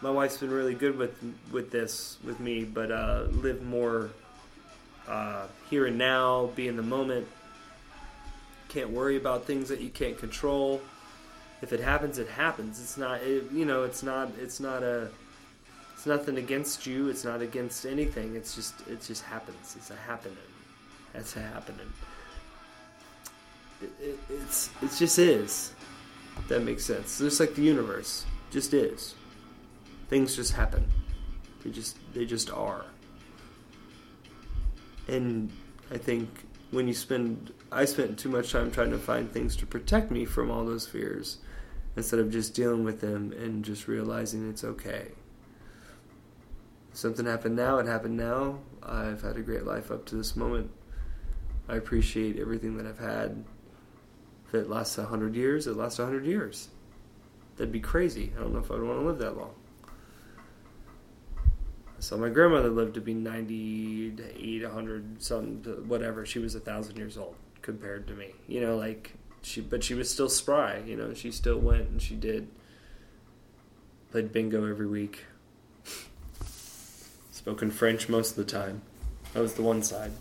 My 0.00 0.10
wife's 0.10 0.38
been 0.38 0.50
really 0.50 0.74
good 0.74 0.98
with 0.98 1.16
with 1.50 1.70
this 1.70 2.18
with 2.24 2.40
me, 2.40 2.64
but 2.64 2.90
uh, 2.90 3.24
live 3.30 3.62
more 3.62 4.10
uh, 5.08 5.46
here 5.70 5.86
and 5.86 5.98
now, 5.98 6.50
be 6.54 6.68
in 6.68 6.76
the 6.76 6.82
moment. 6.82 7.26
Can't 8.68 8.90
worry 8.90 9.16
about 9.16 9.44
things 9.44 9.68
that 9.68 9.80
you 9.80 9.90
can't 9.90 10.18
control. 10.18 10.80
If 11.62 11.72
it 11.72 11.80
happens, 11.80 12.18
it 12.18 12.28
happens. 12.28 12.80
It's 12.80 12.96
not, 12.98 13.22
it, 13.22 13.50
you 13.52 13.64
know, 13.64 13.84
it's 13.84 14.02
not, 14.02 14.30
it's 14.40 14.60
not 14.60 14.82
a, 14.82 15.08
it's 15.94 16.06
nothing 16.06 16.36
against 16.38 16.86
you. 16.86 17.08
It's 17.08 17.24
not 17.24 17.40
against 17.40 17.86
anything. 17.86 18.34
It's 18.36 18.54
just, 18.54 18.74
it 18.88 19.00
just 19.00 19.22
happens. 19.22 19.76
It's 19.76 19.90
a 19.90 19.96
happening. 19.96 20.36
That's 21.12 21.36
a 21.36 21.40
happening. 21.40 21.90
It, 23.80 23.90
it, 24.00 24.18
it's, 24.28 24.70
it 24.82 24.90
just 24.98 25.18
is. 25.18 25.72
That 26.48 26.62
makes 26.62 26.84
sense. 26.84 27.18
Just 27.18 27.40
like 27.40 27.54
the 27.54 27.62
universe, 27.62 28.26
just 28.50 28.74
is. 28.74 29.14
Things 30.08 30.36
just 30.36 30.52
happen. 30.52 30.86
They 31.62 31.70
just, 31.70 31.96
they 32.12 32.26
just 32.26 32.50
are 32.50 32.84
and 35.08 35.50
I 35.90 35.98
think 35.98 36.28
when 36.70 36.88
you 36.88 36.94
spend, 36.94 37.52
I 37.70 37.84
spent 37.84 38.18
too 38.18 38.28
much 38.28 38.52
time 38.52 38.70
trying 38.70 38.90
to 38.90 38.98
find 38.98 39.30
things 39.30 39.56
to 39.56 39.66
protect 39.66 40.10
me 40.10 40.24
from 40.24 40.50
all 40.50 40.64
those 40.64 40.86
fears 40.86 41.38
instead 41.96 42.20
of 42.20 42.30
just 42.30 42.54
dealing 42.54 42.84
with 42.84 43.00
them 43.00 43.32
and 43.32 43.64
just 43.64 43.86
realizing 43.86 44.48
it's 44.48 44.64
okay. 44.64 45.08
Something 46.92 47.26
happened 47.26 47.56
now, 47.56 47.78
it 47.78 47.86
happened 47.86 48.16
now. 48.16 48.60
I've 48.82 49.22
had 49.22 49.36
a 49.36 49.40
great 49.40 49.64
life 49.64 49.90
up 49.90 50.04
to 50.06 50.16
this 50.16 50.36
moment. 50.36 50.70
I 51.68 51.76
appreciate 51.76 52.38
everything 52.38 52.76
that 52.76 52.86
I've 52.86 52.98
had. 52.98 53.44
It 54.54 54.68
lasts 54.68 54.98
a 54.98 55.04
hundred 55.04 55.34
years, 55.34 55.66
it 55.66 55.76
lasts 55.76 55.98
a 55.98 56.04
hundred 56.04 56.26
years. 56.26 56.68
That'd 57.56 57.72
be 57.72 57.80
crazy. 57.80 58.32
I 58.36 58.40
don't 58.40 58.52
know 58.52 58.58
if 58.58 58.70
I'd 58.70 58.80
want 58.80 59.00
to 59.00 59.06
live 59.06 59.18
that 59.18 59.36
long. 59.36 59.54
So 62.00 62.18
my 62.18 62.28
grandmother 62.28 62.68
lived 62.68 62.94
to 62.94 63.00
be 63.00 63.14
98, 63.14 64.62
100, 64.62 65.22
some 65.22 65.62
whatever. 65.88 66.26
She 66.26 66.38
was 66.38 66.54
a 66.54 66.60
thousand 66.60 66.96
years 66.96 67.16
old 67.16 67.36
compared 67.62 68.06
to 68.08 68.14
me. 68.14 68.34
You 68.46 68.60
know, 68.60 68.76
like 68.76 69.14
she, 69.42 69.60
but 69.60 69.82
she 69.82 69.94
was 69.94 70.10
still 70.10 70.28
spry. 70.28 70.82
You 70.84 70.96
know, 70.96 71.14
she 71.14 71.30
still 71.30 71.58
went 71.58 71.88
and 71.88 72.02
she 72.02 72.14
did. 72.14 72.48
Played 74.10 74.32
bingo 74.32 74.68
every 74.68 74.86
week. 74.86 75.24
Spoken 77.30 77.70
French 77.70 78.08
most 78.08 78.32
of 78.32 78.36
the 78.36 78.44
time. 78.44 78.82
That 79.32 79.40
was 79.40 79.54
the 79.54 79.62
one 79.62 79.82
side. 79.82 80.12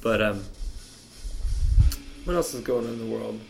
But 0.00 0.22
um, 0.22 0.44
what 2.24 2.36
else 2.36 2.54
is 2.54 2.60
going 2.62 2.86
on 2.86 2.92
in 2.92 2.98
the 2.98 3.16
world? 3.16 3.40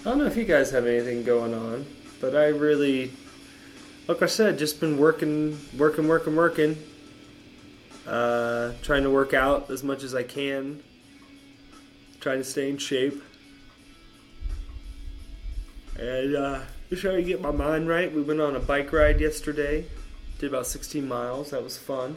I 0.00 0.04
don't 0.04 0.18
know 0.18 0.26
if 0.26 0.36
you 0.36 0.44
guys 0.44 0.70
have 0.72 0.86
anything 0.86 1.22
going 1.22 1.54
on, 1.54 1.86
but 2.20 2.34
I 2.34 2.46
really 2.46 3.12
like 4.08 4.22
I 4.22 4.26
said, 4.26 4.58
just 4.58 4.80
been 4.80 4.98
working, 4.98 5.58
working, 5.78 6.08
working, 6.08 6.36
working. 6.36 6.76
Uh, 8.06 8.72
trying 8.82 9.04
to 9.04 9.10
work 9.10 9.32
out 9.32 9.70
as 9.70 9.84
much 9.84 10.02
as 10.02 10.14
I 10.14 10.24
can. 10.24 10.82
Trying 12.20 12.38
to 12.38 12.44
stay 12.44 12.68
in 12.68 12.78
shape. 12.78 13.22
And 15.98 16.34
uh, 16.34 16.60
just 16.90 17.02
trying 17.02 17.16
to 17.16 17.22
get 17.22 17.40
my 17.40 17.52
mind 17.52 17.88
right. 17.88 18.12
We 18.12 18.22
went 18.22 18.40
on 18.40 18.56
a 18.56 18.60
bike 18.60 18.92
ride 18.92 19.20
yesterday. 19.20 19.86
Did 20.38 20.50
about 20.50 20.66
16 20.66 21.06
miles. 21.06 21.50
That 21.50 21.62
was 21.62 21.78
fun. 21.78 22.16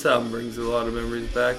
This 0.00 0.06
album 0.06 0.30
brings 0.30 0.56
a 0.56 0.62
lot 0.62 0.88
of 0.88 0.94
memories 0.94 1.30
back. 1.34 1.56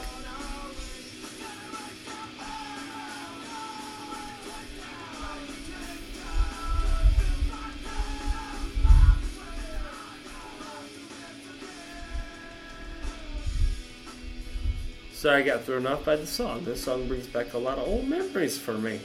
Sorry 15.14 15.44
I 15.44 15.46
got 15.46 15.64
thrown 15.66 15.86
off 15.86 16.04
by 16.04 16.16
the 16.16 16.26
song. 16.26 16.64
This 16.64 16.84
song 16.84 17.08
brings 17.08 17.28
back 17.28 17.54
a 17.54 17.60
lot 17.60 17.78
of 17.78 17.88
old 17.88 18.08
memories 18.08 18.58
for 18.58 18.74
me. 18.74 19.02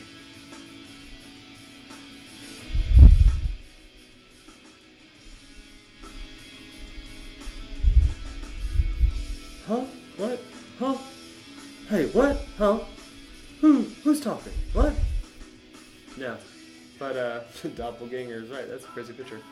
Crazy 18.96 19.12
picture. 19.12 19.42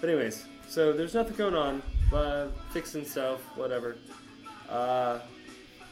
But 0.00 0.08
anyways, 0.08 0.46
so 0.68 0.92
there's 0.92 1.14
nothing 1.14 1.34
going 1.34 1.56
on. 1.56 1.82
Uh, 2.12 2.46
fixing 2.70 3.04
stuff, 3.04 3.40
whatever. 3.56 3.96
Uh, 4.70 5.18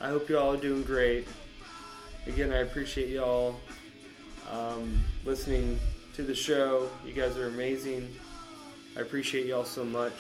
I 0.00 0.08
hope 0.08 0.28
you 0.28 0.38
all 0.38 0.54
are 0.54 0.56
doing 0.56 0.84
great. 0.84 1.26
Again, 2.28 2.52
I 2.52 2.58
appreciate 2.58 3.08
y'all 3.08 3.56
um, 4.52 5.02
listening 5.24 5.80
to 6.14 6.22
the 6.22 6.32
show. 6.32 6.88
You 7.04 7.12
guys 7.12 7.36
are 7.36 7.48
amazing. 7.48 8.08
I 8.96 9.00
appreciate 9.00 9.46
y'all 9.46 9.64
so 9.64 9.84
much. 9.84 10.14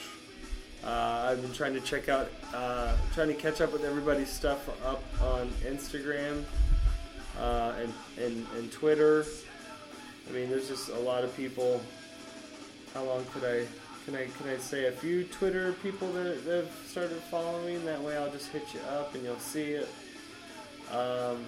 Uh, 0.82 1.28
I've 1.30 1.40
been 1.40 1.52
trying 1.52 1.74
to 1.74 1.80
check 1.80 2.08
out, 2.08 2.32
uh, 2.52 2.96
trying 3.14 3.28
to 3.28 3.34
catch 3.34 3.60
up 3.60 3.72
with 3.72 3.84
everybody's 3.84 4.28
stuff 4.28 4.68
up 4.84 5.04
on 5.22 5.50
Instagram 5.64 6.42
uh, 7.38 7.74
and, 7.80 7.94
and, 8.18 8.44
and 8.56 8.72
Twitter. 8.72 9.24
I 10.28 10.32
mean, 10.32 10.50
there's 10.50 10.66
just 10.66 10.88
a 10.88 10.98
lot 10.98 11.22
of 11.22 11.36
people. 11.36 11.80
How 12.94 13.04
long 13.04 13.24
could 13.32 13.44
I? 13.44 13.66
Can 14.04 14.16
I 14.16 14.26
can 14.26 14.50
I 14.50 14.58
say 14.58 14.86
a 14.86 14.92
few 14.92 15.24
Twitter 15.24 15.72
people 15.82 16.12
that, 16.12 16.44
that 16.44 16.64
have 16.64 16.70
started 16.86 17.16
following? 17.30 17.84
That 17.86 18.02
way, 18.02 18.16
I'll 18.16 18.30
just 18.30 18.48
hit 18.48 18.74
you 18.74 18.80
up 18.80 19.14
and 19.14 19.24
you'll 19.24 19.38
see 19.38 19.72
it. 19.72 19.88
Um, 20.90 21.42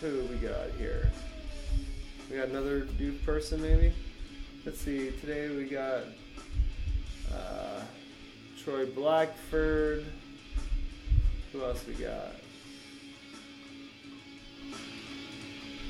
who 0.00 0.20
we 0.30 0.36
got 0.36 0.70
here? 0.78 1.10
We 2.30 2.36
got 2.36 2.48
another 2.48 2.86
new 2.98 3.12
person, 3.24 3.60
maybe. 3.60 3.92
Let's 4.64 4.80
see. 4.80 5.10
Today 5.20 5.48
we 5.48 5.64
got 5.64 6.04
uh, 7.32 7.82
Troy 8.62 8.86
Blackford. 8.86 10.04
Who 11.52 11.64
else 11.64 11.84
we 11.88 11.94
got? 11.94 12.34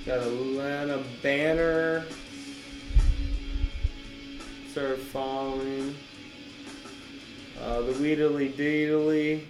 Got 0.06 0.18
Atlanta 0.18 1.02
Banner. 1.22 2.06
Started 4.74 4.98
following. 4.98 5.94
Uh, 7.62 7.82
the 7.82 7.92
Weedly 7.92 8.48
Deedly. 8.48 9.44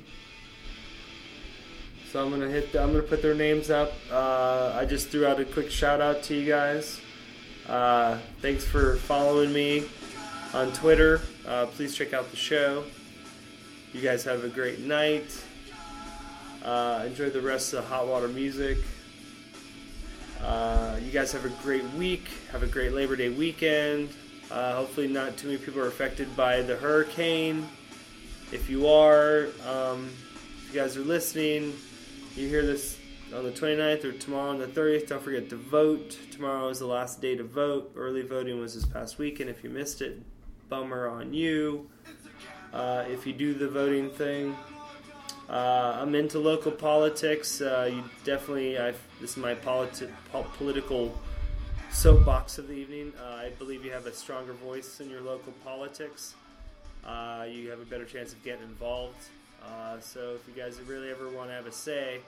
So 2.13 2.23
I'm 2.23 2.29
gonna 2.29 2.51
hit. 2.51 2.73
The, 2.73 2.83
I'm 2.83 2.91
gonna 2.93 3.05
put 3.05 3.23
their 3.23 3.35
names 3.35 3.71
up. 3.71 3.95
Uh, 4.13 4.77
I 4.79 4.85
just 4.85 5.09
threw 5.09 5.25
out 5.25 5.41
a 5.41 5.47
quick 5.47 5.71
shout 5.71 6.03
out 6.03 6.23
to 6.25 6.35
you 6.35 6.47
guys. 6.47 7.01
Uh, 7.67 8.19
thanks 8.43 8.67
for 8.67 8.97
following 8.97 9.51
me 9.51 9.87
on 10.53 10.71
Twitter. 10.75 11.23
Uh, 11.49 11.65
please 11.69 11.97
check 11.97 12.13
out 12.13 12.31
the 12.31 12.37
show. 12.37 12.85
You 13.95 14.03
guys 14.03 14.25
have 14.25 14.45
a 14.45 14.51
great 14.51 14.81
night. 14.81 15.43
Uh, 16.63 17.05
enjoy 17.07 17.31
the 17.31 17.41
rest 17.41 17.73
of 17.73 17.83
the 17.83 17.89
hot 17.89 18.07
water 18.07 18.29
music. 18.29 18.77
Uh, 20.43 20.99
you 21.03 21.11
guys 21.11 21.33
have 21.33 21.47
a 21.47 21.63
great 21.63 21.85
week. 21.95 22.29
Have 22.53 22.63
a 22.63 22.67
great 22.67 22.93
Labor 22.93 23.17
Day 23.17 23.31
weekend. 23.31 24.11
Uh, 24.51 24.77
hopefully, 24.77 25.09
not 25.09 25.37
too 25.37 25.49
many 25.49 25.59
people 25.59 25.81
are 25.81 25.89
affected 25.89 26.35
by 26.37 26.63
the 26.63 26.77
hurricane. 26.77 27.67
If 28.53 28.69
you 28.71 28.87
are, 28.87 29.49
um, 29.67 30.11
if 30.67 30.75
you 30.75 30.81
guys 30.81 30.97
are 30.97 31.01
listening, 31.01 31.75
you 32.37 32.49
hear 32.49 32.65
this 32.65 32.99
on 33.35 33.45
the 33.45 33.51
29th 33.51 34.05
or 34.05 34.13
tomorrow 34.13 34.51
on 34.51 34.59
the 34.59 34.67
30th, 34.67 35.09
don't 35.09 35.23
forget 35.23 35.49
to 35.51 35.57
vote. 35.57 36.17
Tomorrow 36.31 36.69
is 36.69 36.79
the 36.79 36.87
last 36.87 37.21
day 37.21 37.35
to 37.35 37.43
vote. 37.43 37.93
Early 37.97 38.23
voting 38.23 38.61
was 38.61 38.75
this 38.75 38.85
past 38.85 39.19
weekend. 39.19 39.51
If 39.51 39.65
you 39.65 39.71
missed 39.71 40.03
it, 40.03 40.23
bummer 40.69 41.09
on 41.09 41.33
you. 41.33 41.89
Uh, 42.73 43.05
if 43.09 43.27
you 43.27 43.33
do 43.33 43.55
the 43.55 43.69
voting 43.69 44.11
thing, 44.11 44.55
uh, 45.49 45.99
I'm 46.01 46.15
into 46.15 46.39
local 46.39 46.73
politics. 46.73 47.61
Uh, 47.61 47.91
you 47.93 48.05
definitely, 48.25 48.79
I've, 48.79 49.01
this 49.21 49.33
is 49.33 49.37
my 49.37 49.55
politi- 49.55 50.11
po- 50.33 50.47
political 50.57 51.19
soapbox 51.95 52.59
of 52.59 52.67
the 52.67 52.75
evening. 52.75 53.13
Uh, 53.23 53.35
I 53.35 53.51
believe 53.59 53.85
you 53.85 53.93
have 53.93 54.07
a 54.07 54.13
stronger 54.13 54.53
voice 54.53 55.01
in 55.01 55.09
your 55.09 55.21
local 55.21 55.53
politics. 55.65 56.35
Uh, 57.05 57.47
you 57.49 57.71
have 57.71 57.81
a 57.81 57.85
better 57.85 58.05
chance 58.05 58.33
of 58.33 58.43
getting 58.43 58.65
involved. 58.65 59.23
Uh, 59.65 60.01
so 60.01 60.35
if 60.35 60.47
you 60.49 60.61
guys 60.61 60.79
really 60.87 61.11
ever 61.11 61.31
want 61.31 61.49
to 61.49 61.55
have 61.55 61.67
a 61.67 61.73
say, 61.73 62.19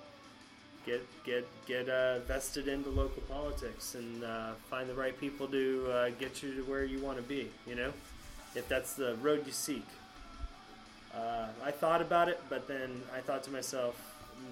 get 0.86 1.04
get 1.24 1.46
get 1.66 1.88
uh, 1.88 2.20
vested 2.20 2.68
into 2.68 2.90
local 2.90 3.22
politics 3.22 3.96
and 3.96 4.22
uh, 4.24 4.52
find 4.70 4.88
the 4.88 4.94
right 4.94 5.18
people 5.20 5.48
to 5.48 5.86
uh, 5.90 6.10
get 6.20 6.42
you 6.42 6.54
to 6.54 6.62
where 6.62 6.84
you 6.84 7.00
want 7.00 7.16
to 7.18 7.24
be. 7.24 7.50
You 7.66 7.74
know, 7.74 7.92
if 8.54 8.68
that's 8.68 8.94
the 8.94 9.16
road 9.16 9.44
you 9.46 9.52
seek. 9.52 9.86
I 11.64 11.70
thought 11.72 12.02
about 12.02 12.28
it, 12.28 12.38
but 12.50 12.68
then 12.68 13.02
I 13.16 13.20
thought 13.20 13.42
to 13.44 13.50
myself, 13.50 13.96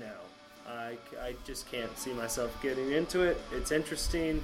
no, 0.00 0.10
I, 0.66 0.96
I 1.22 1.34
just 1.46 1.70
can't 1.70 1.96
see 1.98 2.12
myself 2.14 2.60
getting 2.62 2.90
into 2.92 3.20
it. 3.20 3.38
It's 3.52 3.70
interesting. 3.70 4.42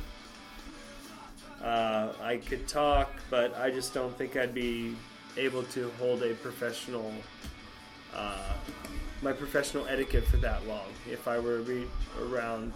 Uh, 1.62 2.12
I 2.22 2.38
could 2.38 2.66
talk, 2.66 3.10
but 3.28 3.56
I 3.58 3.70
just 3.70 3.92
don't 3.92 4.16
think 4.16 4.36
I'd 4.36 4.54
be 4.54 4.96
able 5.36 5.62
to 5.64 5.90
hold 5.98 6.22
a 6.22 6.34
professional, 6.34 7.12
uh, 8.14 8.54
my 9.22 9.32
professional 9.32 9.86
etiquette 9.86 10.24
for 10.24 10.38
that 10.38 10.66
long 10.66 10.88
if 11.10 11.28
I 11.28 11.38
were 11.38 11.60
be 11.60 11.86
around 12.20 12.72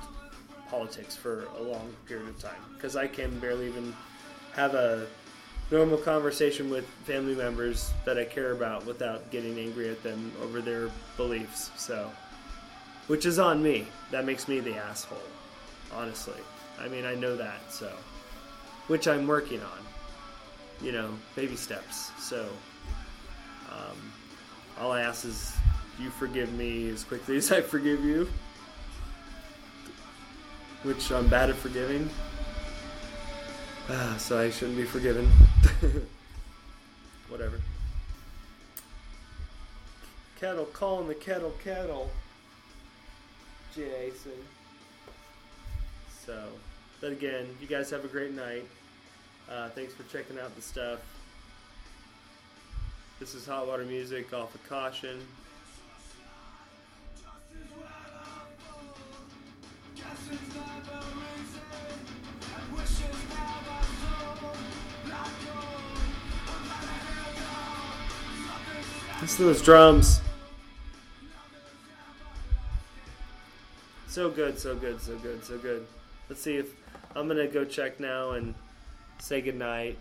politics 0.68 1.16
for 1.16 1.46
a 1.58 1.62
long 1.62 1.94
period 2.06 2.28
of 2.28 2.38
time. 2.38 2.60
Because 2.74 2.94
I 2.94 3.06
can 3.06 3.38
barely 3.38 3.66
even 3.68 3.94
have 4.54 4.74
a 4.74 5.06
normal 5.70 5.98
conversation 5.98 6.70
with 6.70 6.86
family 7.04 7.34
members 7.34 7.90
that 8.04 8.18
I 8.18 8.24
care 8.24 8.52
about 8.52 8.84
without 8.84 9.30
getting 9.30 9.58
angry 9.58 9.88
at 9.88 10.02
them 10.02 10.30
over 10.42 10.60
their 10.60 10.90
beliefs. 11.16 11.70
So, 11.76 12.10
which 13.06 13.24
is 13.24 13.38
on 13.38 13.62
me. 13.62 13.86
That 14.10 14.24
makes 14.24 14.46
me 14.46 14.60
the 14.60 14.76
asshole, 14.76 15.18
honestly. 15.92 16.40
I 16.78 16.88
mean, 16.88 17.04
I 17.06 17.14
know 17.14 17.36
that, 17.36 17.60
so. 17.70 17.90
Which 18.86 19.08
I'm 19.08 19.26
working 19.26 19.60
on. 19.60 19.78
You 20.82 20.92
know, 20.92 21.10
baby 21.34 21.56
steps. 21.56 22.10
So, 22.18 22.48
um, 23.70 24.12
all 24.78 24.92
I 24.92 25.02
ask 25.02 25.24
is 25.24 25.54
you 25.98 26.10
forgive 26.10 26.52
me 26.52 26.88
as 26.90 27.04
quickly 27.04 27.36
as 27.38 27.50
I 27.52 27.60
forgive 27.60 28.04
you. 28.04 28.28
Which 30.82 31.10
I'm 31.10 31.28
bad 31.28 31.50
at 31.50 31.56
forgiving. 31.56 32.10
Ah, 33.88 34.16
so 34.18 34.38
I 34.38 34.50
shouldn't 34.50 34.76
be 34.76 34.84
forgiven. 34.84 35.30
Whatever. 37.28 37.60
Kettle 40.40 40.66
calling 40.66 41.08
the 41.08 41.14
kettle 41.14 41.54
kettle. 41.62 42.10
Jason. 43.74 44.32
So, 46.24 46.48
but 47.04 47.12
again, 47.12 47.46
you 47.60 47.66
guys 47.66 47.90
have 47.90 48.02
a 48.02 48.08
great 48.08 48.32
night. 48.32 48.64
Uh, 49.50 49.68
thanks 49.68 49.92
for 49.92 50.04
checking 50.04 50.38
out 50.38 50.56
the 50.56 50.62
stuff. 50.62 51.00
This 53.20 53.34
is 53.34 53.44
Hot 53.44 53.66
Water 53.66 53.84
Music 53.84 54.32
off 54.32 54.54
of 54.54 54.66
Caution. 54.66 55.20
Listen 69.20 69.36
to 69.36 69.44
those 69.44 69.60
drums. 69.60 70.22
So 74.08 74.30
good, 74.30 74.58
so 74.58 74.74
good, 74.74 75.02
so 75.02 75.18
good, 75.18 75.44
so 75.44 75.58
good. 75.58 75.86
Let's 76.30 76.40
see 76.40 76.56
if 76.56 76.83
I'm 77.16 77.28
gonna 77.28 77.46
go 77.46 77.64
check 77.64 78.00
now 78.00 78.32
and 78.32 78.54
say 79.18 79.40
goodnight. 79.40 79.98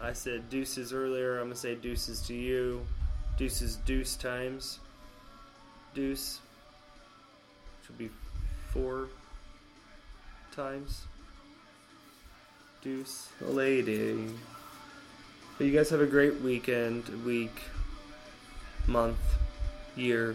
I 0.00 0.12
said 0.12 0.48
deuces 0.50 0.92
earlier. 0.92 1.38
I'm 1.38 1.46
gonna 1.46 1.56
say 1.56 1.74
deuces 1.74 2.20
to 2.28 2.34
you. 2.34 2.86
Deuces 3.36 3.76
deuce 3.84 4.14
times. 4.14 4.78
Deuce 5.94 6.40
should 7.84 7.98
be 7.98 8.10
four 8.72 9.08
times. 10.54 11.02
Deuce, 12.82 13.28
lady. 13.40 14.28
But 15.58 15.66
you 15.66 15.72
guys 15.72 15.90
have 15.90 16.00
a 16.00 16.06
great 16.06 16.40
weekend, 16.40 17.04
week, 17.24 17.62
month, 18.86 19.18
year, 19.96 20.34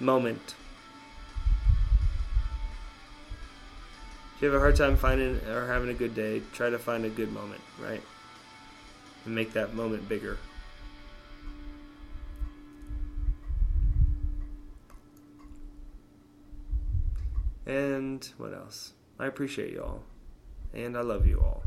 moment. 0.00 0.54
You 4.42 4.48
have 4.48 4.56
a 4.56 4.60
hard 4.60 4.74
time 4.74 4.96
finding 4.96 5.40
or 5.48 5.68
having 5.68 5.88
a 5.88 5.94
good 5.94 6.16
day, 6.16 6.42
try 6.52 6.68
to 6.68 6.78
find 6.78 7.04
a 7.04 7.08
good 7.08 7.32
moment, 7.32 7.60
right? 7.80 8.02
And 9.24 9.34
make 9.34 9.52
that 9.52 9.74
moment 9.74 10.08
bigger. 10.08 10.36
And 17.66 18.28
what 18.36 18.52
else? 18.52 18.94
I 19.20 19.26
appreciate 19.26 19.72
you 19.72 19.82
all. 19.82 20.02
And 20.74 20.96
I 20.96 21.02
love 21.02 21.24
you 21.24 21.38
all. 21.38 21.62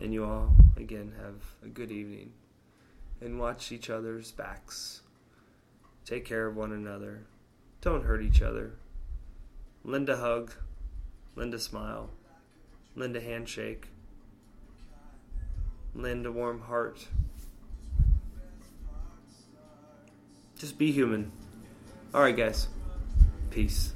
And 0.00 0.12
you 0.12 0.24
all, 0.24 0.56
again, 0.76 1.12
have 1.22 1.36
a 1.62 1.68
good 1.68 1.92
evening. 1.92 2.32
And 3.20 3.38
watch 3.38 3.70
each 3.70 3.88
other's 3.88 4.32
backs. 4.32 5.02
Take 6.04 6.24
care 6.24 6.48
of 6.48 6.56
one 6.56 6.72
another. 6.72 7.22
Don't 7.80 8.04
hurt 8.04 8.22
each 8.22 8.42
other. 8.42 8.72
Lend 9.84 10.08
a 10.08 10.16
hug. 10.16 10.52
Lend 11.34 11.54
a 11.54 11.58
smile. 11.58 12.10
Lend 12.94 13.16
a 13.16 13.20
handshake. 13.20 13.88
Lend 15.94 16.26
a 16.26 16.32
warm 16.32 16.62
heart. 16.62 17.06
Just 20.58 20.78
be 20.78 20.92
human. 20.92 21.32
Alright, 22.14 22.36
guys. 22.36 22.68
Peace. 23.50 23.94